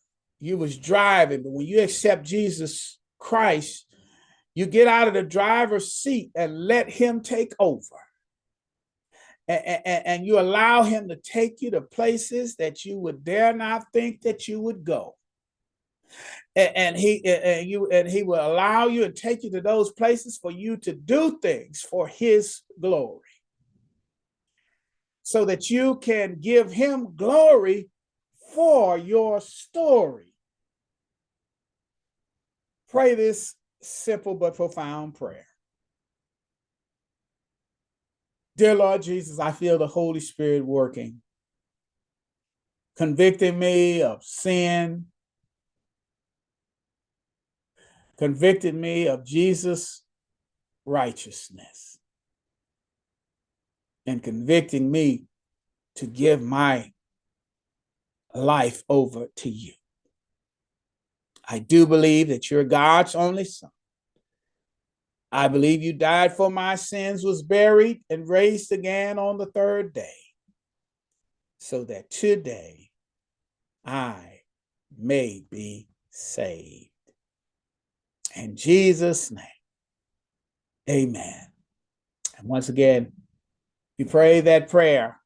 You 0.43 0.57
was 0.57 0.77
driving, 0.77 1.43
but 1.43 1.51
when 1.51 1.65
you 1.65 1.81
accept 1.81 2.25
Jesus 2.25 2.99
Christ, 3.17 3.85
you 4.53 4.65
get 4.65 4.87
out 4.87 5.07
of 5.07 5.13
the 5.13 5.23
driver's 5.23 5.93
seat 5.93 6.31
and 6.35 6.67
let 6.67 6.89
him 6.89 7.21
take 7.21 7.53
over. 7.59 7.95
And, 9.47 9.81
and, 9.85 10.05
and, 10.05 10.25
you 10.25 10.39
allow 10.39 10.83
him 10.83 11.09
to 11.09 11.17
take 11.17 11.61
you 11.61 11.71
to 11.71 11.81
places 11.81 12.55
that 12.57 12.85
you 12.85 12.97
would 12.97 13.25
dare 13.25 13.53
not 13.53 13.83
think 13.91 14.21
that 14.21 14.47
you 14.47 14.61
would 14.61 14.85
go 14.85 15.15
and, 16.55 16.75
and 16.75 16.97
he 16.97 17.25
and 17.25 17.67
you 17.69 17.87
and 17.87 18.07
he 18.07 18.23
will 18.23 18.39
allow 18.39 18.87
you 18.87 19.03
and 19.03 19.15
take 19.15 19.43
you 19.43 19.51
to 19.51 19.61
those 19.61 19.91
places 19.91 20.37
for 20.37 20.51
you 20.51 20.77
to 20.77 20.93
do 20.93 21.39
things 21.41 21.81
for 21.81 22.07
his 22.07 22.61
glory 22.79 23.21
so 25.23 25.45
that 25.45 25.69
you 25.69 25.95
can 25.97 26.37
give 26.39 26.71
him 26.71 27.15
glory 27.15 27.89
for 28.53 28.97
your 28.97 29.41
story. 29.41 30.32
Pray 32.93 33.15
this 33.15 33.55
simple 33.81 34.35
but 34.35 34.55
profound 34.55 35.15
prayer. 35.15 35.47
Dear 38.55 38.75
Lord 38.75 39.01
Jesus, 39.01 39.39
I 39.39 39.51
feel 39.51 39.79
the 39.79 39.87
Holy 39.87 40.19
Spirit 40.19 40.63
working, 40.63 41.23
convicting 42.95 43.57
me 43.57 44.03
of 44.03 44.23
sin, 44.23 45.07
convicted 48.19 48.75
me 48.75 49.07
of 49.07 49.25
Jesus' 49.25 50.03
righteousness, 50.85 51.97
and 54.05 54.21
convicting 54.21 54.91
me 54.91 55.25
to 55.95 56.05
give 56.05 56.43
my 56.43 56.93
life 58.35 58.83
over 58.87 59.29
to 59.37 59.49
you. 59.49 59.73
I 61.53 61.59
do 61.59 61.85
believe 61.85 62.29
that 62.29 62.49
you're 62.49 62.63
God's 62.63 63.13
only 63.13 63.45
son. 63.45 63.69
I 65.31 65.47
believe 65.47 65.83
you 65.83 65.93
died 65.93 66.35
for 66.35 66.49
my 66.49 66.73
sins, 66.73 67.23
was 67.23 67.43
buried, 67.43 68.01
and 68.09 68.27
raised 68.27 68.71
again 68.71 69.19
on 69.19 69.37
the 69.37 69.45
third 69.45 69.93
day, 69.93 70.17
so 71.59 71.83
that 71.83 72.09
today 72.09 72.89
I 73.85 74.39
may 74.97 75.43
be 75.51 75.87
saved. 76.09 76.89
In 78.35 78.55
Jesus' 78.55 79.29
name, 79.29 79.45
amen. 80.89 81.51
And 82.35 82.47
once 82.47 82.69
again, 82.69 83.11
you 83.99 84.07
pray 84.07 84.41
that 84.41 84.69
prayer 84.69 85.19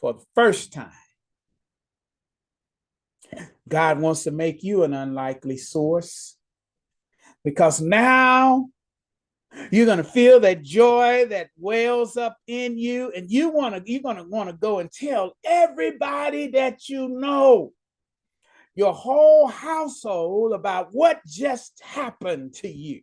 for 0.00 0.12
the 0.12 0.24
first 0.34 0.74
time. 0.74 0.92
God 3.68 4.00
wants 4.00 4.24
to 4.24 4.30
make 4.30 4.62
you 4.62 4.84
an 4.84 4.94
unlikely 4.94 5.56
source. 5.56 6.36
Because 7.44 7.80
now 7.80 8.68
you're 9.70 9.86
going 9.86 9.98
to 9.98 10.04
feel 10.04 10.40
that 10.40 10.62
joy 10.62 11.26
that 11.26 11.50
wells 11.56 12.16
up 12.16 12.36
in 12.46 12.78
you 12.78 13.12
and 13.14 13.30
you 13.30 13.48
want 13.50 13.74
to 13.74 13.90
you're 13.90 14.02
going 14.02 14.16
to 14.16 14.24
want 14.24 14.50
to 14.50 14.56
go 14.56 14.78
and 14.78 14.90
tell 14.90 15.36
everybody 15.44 16.48
that 16.48 16.88
you 16.88 17.08
know. 17.08 17.72
Your 18.74 18.92
whole 18.92 19.48
household 19.48 20.52
about 20.52 20.90
what 20.92 21.20
just 21.26 21.80
happened 21.82 22.54
to 22.54 22.68
you 22.68 23.02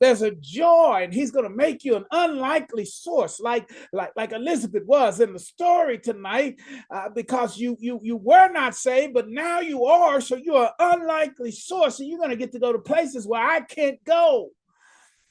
there's 0.00 0.22
a 0.22 0.32
joy 0.32 1.00
and 1.02 1.12
he's 1.12 1.30
going 1.30 1.48
to 1.48 1.54
make 1.54 1.84
you 1.84 1.96
an 1.96 2.04
unlikely 2.10 2.84
source 2.84 3.38
like 3.40 3.70
like 3.92 4.10
like 4.16 4.32
elizabeth 4.32 4.84
was 4.86 5.20
in 5.20 5.32
the 5.32 5.38
story 5.38 5.98
tonight 5.98 6.58
uh, 6.90 7.08
because 7.08 7.58
you 7.58 7.76
you 7.80 8.00
you 8.02 8.16
were 8.16 8.50
not 8.50 8.74
saved 8.74 9.14
but 9.14 9.28
now 9.28 9.60
you 9.60 9.84
are 9.84 10.20
so 10.20 10.36
you're 10.36 10.64
an 10.64 11.00
unlikely 11.00 11.50
source 11.50 12.00
and 12.00 12.08
you're 12.08 12.18
going 12.18 12.30
to 12.30 12.36
get 12.36 12.52
to 12.52 12.58
go 12.58 12.72
to 12.72 12.78
places 12.78 13.26
where 13.26 13.42
i 13.42 13.60
can't 13.60 14.02
go 14.04 14.50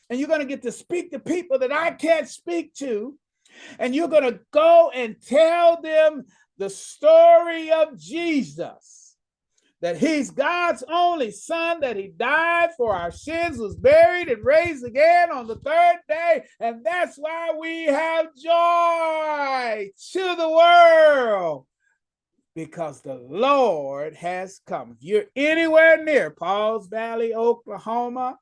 and 0.10 0.20
you're 0.20 0.28
going 0.28 0.40
to 0.40 0.46
get 0.46 0.64
to 0.64 0.72
speak 0.72 1.12
to 1.12 1.20
people 1.20 1.60
that 1.60 1.72
I 1.72 1.92
can't 1.92 2.28
speak 2.28 2.74
to. 2.76 3.18
And 3.78 3.94
you're 3.94 4.08
going 4.08 4.32
to 4.32 4.40
go 4.52 4.92
and 4.94 5.16
tell 5.22 5.82
them 5.82 6.26
the 6.58 6.70
story 6.70 7.72
of 7.72 7.98
Jesus 7.98 9.09
that 9.82 9.98
he's 9.98 10.32
God's 10.32 10.84
only 10.90 11.32
son, 11.32 11.80
that 11.82 11.96
he 11.96 12.10
died 12.10 12.72
for 12.76 12.94
our 12.94 13.12
sins, 13.12 13.58
was 13.58 13.76
buried, 13.76 14.28
and 14.28 14.44
raised 14.44 14.86
again 14.86 15.32
on 15.32 15.48
the 15.48 15.56
third 15.56 15.98
day. 16.08 16.44
And 16.60 16.86
that's 16.86 17.18
why 17.18 17.54
we 17.58 17.86
have 17.86 18.28
joy 18.36 19.90
to 20.12 20.36
the 20.36 20.50
world 20.50 21.66
because 22.56 23.02
the 23.02 23.16
Lord 23.16 24.16
has 24.16 24.60
come. 24.68 24.92
If 24.92 24.98
you're 25.02 25.26
anywhere 25.36 26.04
near 26.04 26.30
Pauls 26.30 26.88
Valley, 26.88 27.34
Oklahoma, 27.34 28.38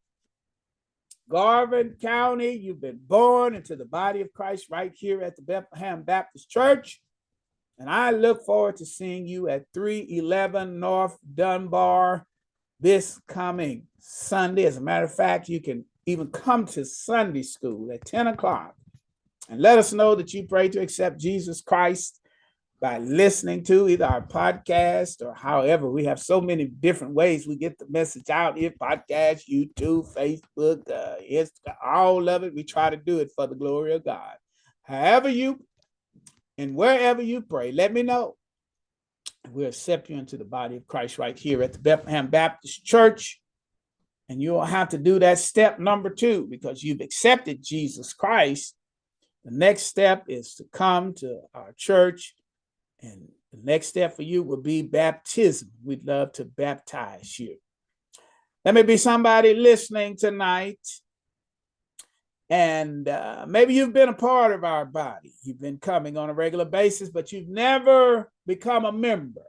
Garvin 1.30 1.96
County. 2.02 2.52
You've 2.52 2.82
been 2.82 3.00
born 3.06 3.56
into 3.56 3.76
the 3.76 3.86
body 3.86 4.22
of 4.22 4.32
Christ 4.34 4.68
right 4.70 4.94
here 4.96 5.22
at 5.22 5.36
the 5.36 5.42
Bethlehem 5.42 6.04
Baptist 6.04 6.50
Church. 6.50 7.02
And 7.80 7.90
I 7.90 8.12
look 8.12 8.46
forward 8.46 8.78
to 8.78 8.86
seeing 8.86 9.26
you 9.26 9.50
at 9.50 9.66
311 9.74 10.80
North 10.80 11.18
Dunbar 11.36 12.26
this 12.80 13.20
coming 13.28 13.88
Sunday. 14.00 14.66
As 14.66 14.78
a 14.78 14.82
matter 14.82 15.06
of 15.06 15.14
fact, 15.14 15.50
you 15.50 15.62
can 15.62 15.86
even 16.06 16.28
come 16.28 16.66
to 16.66 16.86
Sunday 16.86 17.44
school 17.44 17.92
at 17.92 18.06
10 18.06 18.28
o'clock. 18.28 18.76
And 19.50 19.62
let 19.62 19.78
us 19.78 19.94
know 19.94 20.16
that 20.16 20.34
you 20.34 20.48
pray 20.48 20.70
to 20.70 20.82
accept 20.82 21.20
Jesus 21.20 21.62
Christ 21.62 22.20
by 22.80 23.00
listening 23.00 23.64
to 23.64 23.90
either 23.90 24.06
our 24.06 24.22
podcast 24.22 25.22
or 25.26 25.34
however. 25.34 25.90
We 25.90 26.06
have 26.06 26.20
so 26.20 26.40
many 26.40 26.66
different 26.66 27.14
ways 27.14 27.48
we 27.48 27.56
get 27.56 27.78
the 27.80 27.88
message 27.90 28.30
out 28.30 28.58
here 28.58 28.72
podcast 28.72 29.50
youtube 29.50 30.14
facebook 30.14 30.90
uh, 30.92 31.16
Instagram, 31.30 31.76
all 31.84 32.30
of 32.30 32.44
it. 32.44 32.54
We 32.54 32.64
try 32.64 32.90
to 32.90 32.98
do 32.98 33.20
it 33.20 33.32
for 33.36 33.48
the 33.48 33.56
glory 33.56 33.94
of 33.96 34.06
god. 34.06 34.36
However 34.84 35.30
you 35.30 35.60
and 36.58 36.76
wherever 36.76 37.22
you 37.22 37.42
pray 37.42 37.72
let 37.72 37.94
me 37.94 38.04
know. 38.04 38.36
We'll 39.50 39.70
accept 39.70 40.10
you 40.10 40.18
into 40.18 40.38
the 40.38 40.46
body 40.46 40.78
of 40.78 40.88
christ 40.88 41.18
right 41.18 41.38
here 41.38 41.64
at 41.64 41.74
the 41.74 41.80
bethlehem 41.80 42.28
baptist 42.28 42.86
church. 42.86 43.42
And 44.30 44.42
you'll 44.42 44.66
have 44.66 44.90
to 44.90 44.98
do 44.98 45.20
that 45.20 45.40
step 45.40 45.80
number 45.80 46.10
two 46.10 46.48
because 46.50 46.84
you've 46.84 47.02
accepted 47.02 47.64
jesus 47.64 48.14
christ. 48.14 48.76
The 49.46 49.52
next 49.52 49.84
step 49.84 50.26
is 50.28 50.56
to 50.56 50.66
come 50.74 51.14
to 51.16 51.40
our 51.54 51.74
church. 51.78 52.36
And 53.02 53.30
the 53.54 53.60
next 53.64 53.88
step 53.88 54.16
for 54.16 54.24
you 54.24 54.44
will 54.44 54.62
be 54.62 54.82
baptism. 54.82 55.72
We'd 55.86 56.06
love 56.06 56.34
to 56.34 56.44
baptize 56.46 57.40
you. 57.40 57.58
Let 58.66 58.76
me 58.76 58.84
be 58.84 58.98
somebody 58.98 59.54
listening 59.54 60.18
tonight, 60.18 60.80
and 62.50 63.08
uh, 63.10 63.46
maybe 63.48 63.74
you've 63.74 63.94
been 63.94 64.10
a 64.10 64.14
part 64.14 64.54
of 64.54 64.64
our 64.64 64.86
body. 64.86 65.34
You've 65.44 65.60
been 65.60 65.80
coming 65.80 66.18
on 66.18 66.30
a 66.30 66.34
regular 66.34 66.66
basis, 66.66 67.10
but 67.10 67.32
you've 67.32 67.50
never 67.50 68.32
become 68.46 68.86
a 68.86 68.92
member. 68.92 69.42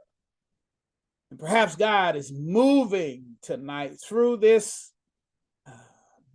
And 1.31 1.39
perhaps 1.39 1.75
God 1.75 2.15
is 2.15 2.33
moving 2.33 3.37
tonight 3.41 3.97
through 4.03 4.37
this 4.37 4.91
uh, 5.65 5.71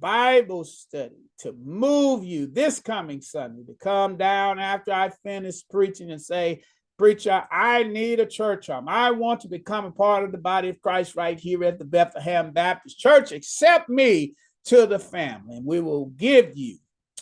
Bible 0.01 0.65
study 0.65 1.31
to 1.41 1.53
move 1.63 2.25
you 2.25 2.47
this 2.47 2.81
coming 2.81 3.21
Sunday 3.21 3.65
to 3.65 3.75
come 3.75 4.17
down 4.17 4.59
after 4.59 4.93
I 4.93 5.11
finish 5.23 5.67
preaching 5.69 6.13
and 6.13 6.23
say, 6.23 6.63
preacher, 6.97 7.43
I 7.51 7.83
need 7.83 8.21
a 8.21 8.27
church 8.27 8.69
home. 8.69 8.89
I 8.89 9.11
want 9.11 9.41
to 9.41 9.49
become 9.49 9.85
a 9.85 9.91
part 9.91 10.25
of 10.25 10.33
the 10.33 10.39
body 10.39 10.69
of 10.69 10.81
Christ 10.81 11.17
right 11.17 11.39
here 11.39 11.65
at 11.65 11.79
the 11.79 11.85
Bethlehem 11.85 12.53
Baptist 12.53 12.99
Church. 12.99 13.33
Accept 13.33 13.89
me 13.89 14.35
to 14.67 14.87
the 14.87 14.99
family, 14.99 15.57
and 15.57 15.67
we 15.67 15.81
will 15.81 16.07
give 16.07 16.57
you. 16.57 16.79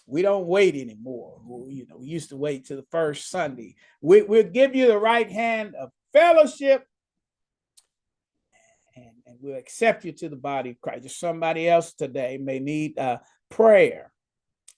We 0.07 0.22
don't 0.22 0.47
wait 0.47 0.74
anymore. 0.74 1.40
We, 1.45 1.74
you 1.74 1.86
know, 1.88 1.97
we 1.99 2.07
used 2.07 2.30
to 2.30 2.36
wait 2.36 2.66
to 2.66 2.76
the 2.76 2.84
first 2.90 3.30
Sunday. 3.30 3.76
We, 4.01 4.22
we'll 4.22 4.43
give 4.43 4.74
you 4.74 4.88
the 4.88 4.99
right 4.99 5.30
hand 5.30 5.74
of 5.74 5.90
fellowship, 6.12 6.84
and, 8.97 9.12
and 9.26 9.36
we'll 9.40 9.57
accept 9.57 10.05
you 10.05 10.12
to 10.12 10.28
the 10.28 10.36
body 10.36 10.70
of 10.70 10.80
Christ. 10.80 11.07
If 11.07 11.12
somebody 11.12 11.68
else 11.68 11.95
today 11.95 12.38
may 12.38 12.59
need 12.59 12.99
a 12.99 13.20
prayer 13.51 14.12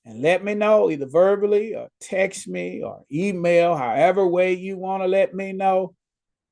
and 0.04 0.20
let 0.20 0.44
me 0.44 0.54
know 0.54 0.90
either 0.90 1.06
verbally 1.06 1.74
or 1.74 1.88
text 2.00 2.46
me 2.46 2.82
or 2.82 3.02
email, 3.10 3.74
however 3.76 4.26
way 4.26 4.52
you 4.52 4.76
want 4.76 5.02
to 5.02 5.08
let 5.08 5.34
me 5.34 5.52
know. 5.52 5.94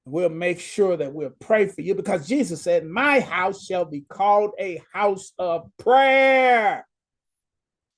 We'll 0.05 0.31
make 0.31 0.59
sure 0.59 0.97
that 0.97 1.13
we'll 1.13 1.35
pray 1.41 1.67
for 1.67 1.81
you 1.81 1.95
because 1.95 2.27
Jesus 2.27 2.63
said, 2.63 2.85
My 2.85 3.21
house 3.21 3.65
shall 3.65 3.85
be 3.85 4.01
called 4.01 4.51
a 4.59 4.83
house 4.93 5.33
of 5.39 5.71
prayer. 5.79 6.87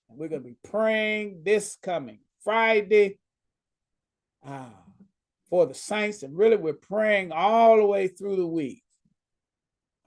And 0.08 0.18
we're 0.18 0.28
going 0.28 0.42
to 0.42 0.48
be 0.48 0.56
praying 0.68 1.40
this 1.44 1.78
coming 1.82 2.18
Friday 2.42 3.18
uh, 4.46 4.66
for 5.48 5.66
the 5.66 5.72
saints. 5.72 6.22
And 6.22 6.36
really, 6.36 6.56
we're 6.56 6.74
praying 6.74 7.32
all 7.32 7.78
the 7.78 7.86
way 7.86 8.08
through 8.08 8.36
the 8.36 8.46
week. 8.46 8.82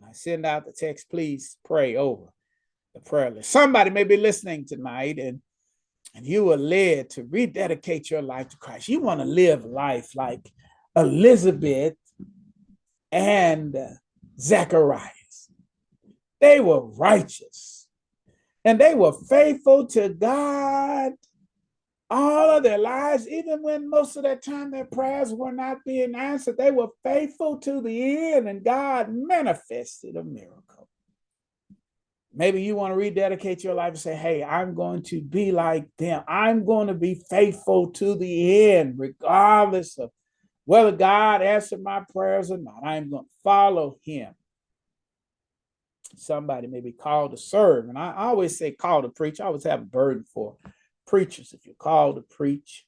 I 0.07 0.11
send 0.11 0.45
out 0.45 0.65
the 0.65 0.71
text, 0.71 1.09
please 1.09 1.57
pray 1.65 1.95
over 1.95 2.31
the 2.93 2.99
prayer 2.99 3.31
list. 3.31 3.49
Somebody 3.49 3.89
may 3.89 4.03
be 4.03 4.17
listening 4.17 4.65
tonight 4.65 5.17
and 5.17 5.41
and 6.15 6.25
you 6.25 6.45
were 6.45 6.57
led 6.57 7.11
to 7.11 7.25
rededicate 7.25 8.09
your 8.09 8.23
life 8.23 8.49
to 8.49 8.57
Christ. 8.57 8.87
You 8.87 9.01
want 9.01 9.19
to 9.19 9.25
live 9.25 9.65
life 9.65 10.15
like 10.15 10.51
Elizabeth 10.97 11.95
and 13.11 13.77
Zacharias. 14.39 15.49
They 16.41 16.59
were 16.59 16.81
righteous 16.81 17.87
and 18.65 18.79
they 18.79 18.95
were 18.95 19.13
faithful 19.13 19.87
to 19.87 20.09
God 20.09 21.13
all 22.09 22.57
of 22.57 22.63
their 22.63 22.77
lives, 22.77 23.27
even 23.27 23.61
when 23.61 23.89
most 23.89 24.15
of 24.15 24.23
that 24.23 24.41
time 24.41 24.71
their 24.71 24.85
prayers 24.85 25.33
were 25.33 25.51
not 25.51 25.83
being 25.85 26.15
answered. 26.15 26.57
They 26.57 26.71
were 26.71 26.89
faithful 27.03 27.57
to 27.59 27.81
the 27.81 28.33
end, 28.33 28.47
and 28.47 28.63
God 28.63 29.07
manifested 29.09 30.15
a 30.15 30.23
miracle. 30.23 30.87
Maybe 32.33 32.61
you 32.61 32.75
want 32.75 32.91
to 32.91 32.97
rededicate 32.97 33.63
your 33.63 33.73
life 33.73 33.93
and 33.93 33.99
say, 33.99 34.15
Hey, 34.15 34.43
I'm 34.43 34.73
going 34.75 35.03
to 35.03 35.21
be 35.21 35.51
like 35.51 35.87
them. 35.97 36.23
I'm 36.27 36.65
going 36.65 36.87
to 36.87 36.93
be 36.93 37.21
faithful 37.29 37.89
to 37.91 38.15
the 38.15 38.71
end, 38.73 38.95
regardless 38.97 39.97
of 39.97 40.11
whether 40.67 40.91
God 40.91 41.41
answered 41.41 41.81
my 41.81 42.03
prayers 42.11 42.51
or 42.51 42.57
not. 42.57 42.83
I'm 42.83 43.09
going 43.09 43.23
to 43.23 43.29
follow 43.41 43.99
him. 44.03 44.35
Somebody 46.17 46.67
may 46.67 46.81
be 46.81 46.91
called 46.91 47.31
to 47.31 47.37
serve. 47.37 47.87
And 47.87 47.97
I 47.97 48.13
always 48.13 48.57
say 48.57 48.71
call 48.71 49.01
to 49.01 49.07
preach. 49.07 49.39
I 49.39 49.45
always 49.45 49.63
have 49.63 49.81
a 49.81 49.85
burden 49.85 50.25
for 50.25 50.57
preachers 51.07 51.53
if 51.53 51.65
you're 51.65 51.75
called 51.75 52.17
to 52.17 52.21
preach. 52.21 52.85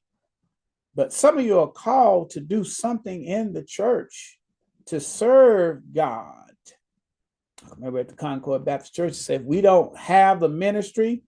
But 0.94 1.14
some 1.14 1.38
of 1.38 1.46
you 1.46 1.58
are 1.60 1.72
called 1.72 2.32
to 2.32 2.42
do 2.42 2.66
something 2.66 3.24
in 3.24 3.54
the 3.54 3.64
church 3.64 4.40
to 4.88 5.00
serve 5.00 5.82
God. 5.94 6.52
I 7.64 7.76
remember 7.78 8.00
at 8.00 8.10
the 8.10 8.16
Concord 8.16 8.66
Baptist 8.66 8.94
Church 8.94 9.12
they 9.12 9.20
said, 9.20 9.42
if 9.42 9.48
we 9.48 9.62
don't 9.62 9.96
have 9.98 10.42
the 10.42 10.50
ministry, 10.50 11.24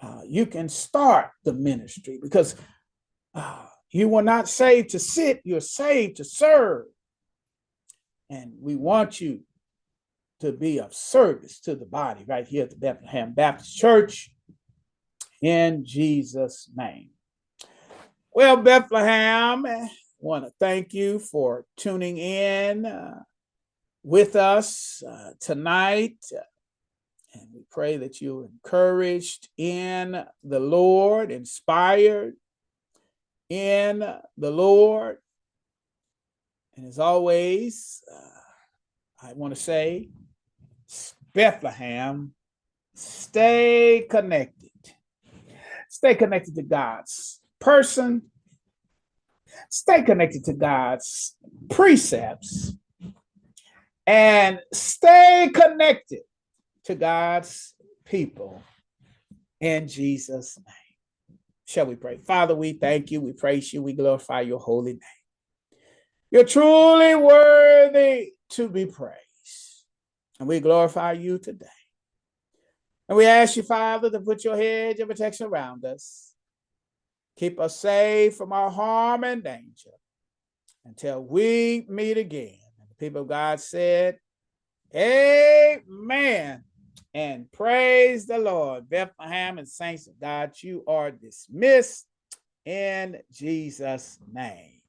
uh, 0.00 0.22
you 0.26 0.46
can 0.46 0.70
start 0.70 1.32
the 1.44 1.52
ministry 1.52 2.18
because 2.22 2.56
uh, 3.34 3.66
you 3.90 4.08
were 4.08 4.22
not 4.22 4.48
saved 4.48 4.90
to 4.90 4.98
sit, 4.98 5.40
you're 5.44 5.60
saved 5.60 6.16
to 6.16 6.24
serve. 6.24 6.86
And 8.28 8.52
we 8.60 8.76
want 8.76 9.20
you 9.20 9.40
to 10.40 10.52
be 10.52 10.80
of 10.80 10.94
service 10.94 11.60
to 11.60 11.74
the 11.74 11.84
body 11.84 12.24
right 12.26 12.46
here 12.46 12.64
at 12.64 12.70
the 12.70 12.76
Bethlehem 12.76 13.32
Baptist 13.32 13.76
Church 13.76 14.30
in 15.42 15.84
Jesus' 15.84 16.70
name. 16.74 17.10
Well, 18.32 18.56
Bethlehem, 18.56 19.66
I 19.66 19.90
want 20.20 20.44
to 20.44 20.52
thank 20.60 20.94
you 20.94 21.18
for 21.18 21.64
tuning 21.76 22.18
in 22.18 22.86
uh, 22.86 23.22
with 24.02 24.36
us 24.36 25.02
uh, 25.06 25.30
tonight. 25.40 26.24
And 27.34 27.48
we 27.52 27.62
pray 27.70 27.96
that 27.96 28.20
you're 28.20 28.44
encouraged 28.46 29.48
in 29.56 30.24
the 30.42 30.60
Lord, 30.60 31.30
inspired 31.30 32.34
in 33.50 33.98
the 34.38 34.50
Lord. 34.50 35.18
And 36.76 36.86
as 36.86 36.98
always, 36.98 38.02
uh, 38.10 39.26
I 39.28 39.32
want 39.34 39.54
to 39.54 39.60
say, 39.60 40.08
Bethlehem, 41.34 42.32
stay 42.94 44.06
connected. 44.08 44.70
Stay 45.90 46.14
connected 46.14 46.54
to 46.54 46.62
God's 46.62 47.40
person. 47.58 48.30
Stay 49.68 50.02
connected 50.02 50.44
to 50.44 50.52
God's 50.52 51.36
precepts. 51.68 52.72
And 54.06 54.60
stay 54.72 55.50
connected 55.52 56.20
to 56.84 56.94
God's 56.94 57.74
people 58.04 58.62
in 59.60 59.86
Jesus' 59.86 60.56
name. 60.56 60.79
Shall 61.70 61.86
we 61.86 61.94
pray? 61.94 62.18
Father, 62.18 62.56
we 62.56 62.72
thank 62.72 63.12
you, 63.12 63.20
we 63.20 63.32
praise 63.32 63.72
you, 63.72 63.80
we 63.80 63.92
glorify 63.92 64.40
your 64.40 64.58
holy 64.58 64.94
name. 64.94 65.78
You're 66.32 66.42
truly 66.42 67.14
worthy 67.14 68.32
to 68.50 68.68
be 68.68 68.86
praised. 68.86 69.84
And 70.40 70.48
we 70.48 70.58
glorify 70.58 71.12
you 71.12 71.38
today. 71.38 71.66
And 73.08 73.16
we 73.16 73.24
ask 73.24 73.56
you, 73.56 73.62
Father, 73.62 74.10
to 74.10 74.18
put 74.18 74.42
your 74.42 74.56
hedge 74.56 74.98
of 74.98 75.06
protection 75.06 75.46
around 75.46 75.84
us. 75.84 76.34
Keep 77.38 77.60
us 77.60 77.78
safe 77.78 78.34
from 78.34 78.52
our 78.52 78.68
harm 78.68 79.22
and 79.22 79.44
danger 79.44 79.92
until 80.84 81.22
we 81.22 81.86
meet 81.88 82.18
again. 82.18 82.58
And 82.80 82.90
the 82.90 82.96
people 82.96 83.22
of 83.22 83.28
God 83.28 83.60
said, 83.60 84.18
Amen 84.92 86.64
and 87.14 87.50
praise 87.52 88.26
the 88.26 88.38
Lord. 88.38 88.88
Bethlehem 88.88 89.58
and 89.58 89.68
saints 89.68 90.06
of 90.06 90.18
God, 90.20 90.52
you 90.56 90.84
are 90.86 91.10
dismissed 91.10 92.06
in 92.64 93.18
Jesus' 93.32 94.18
name. 94.32 94.79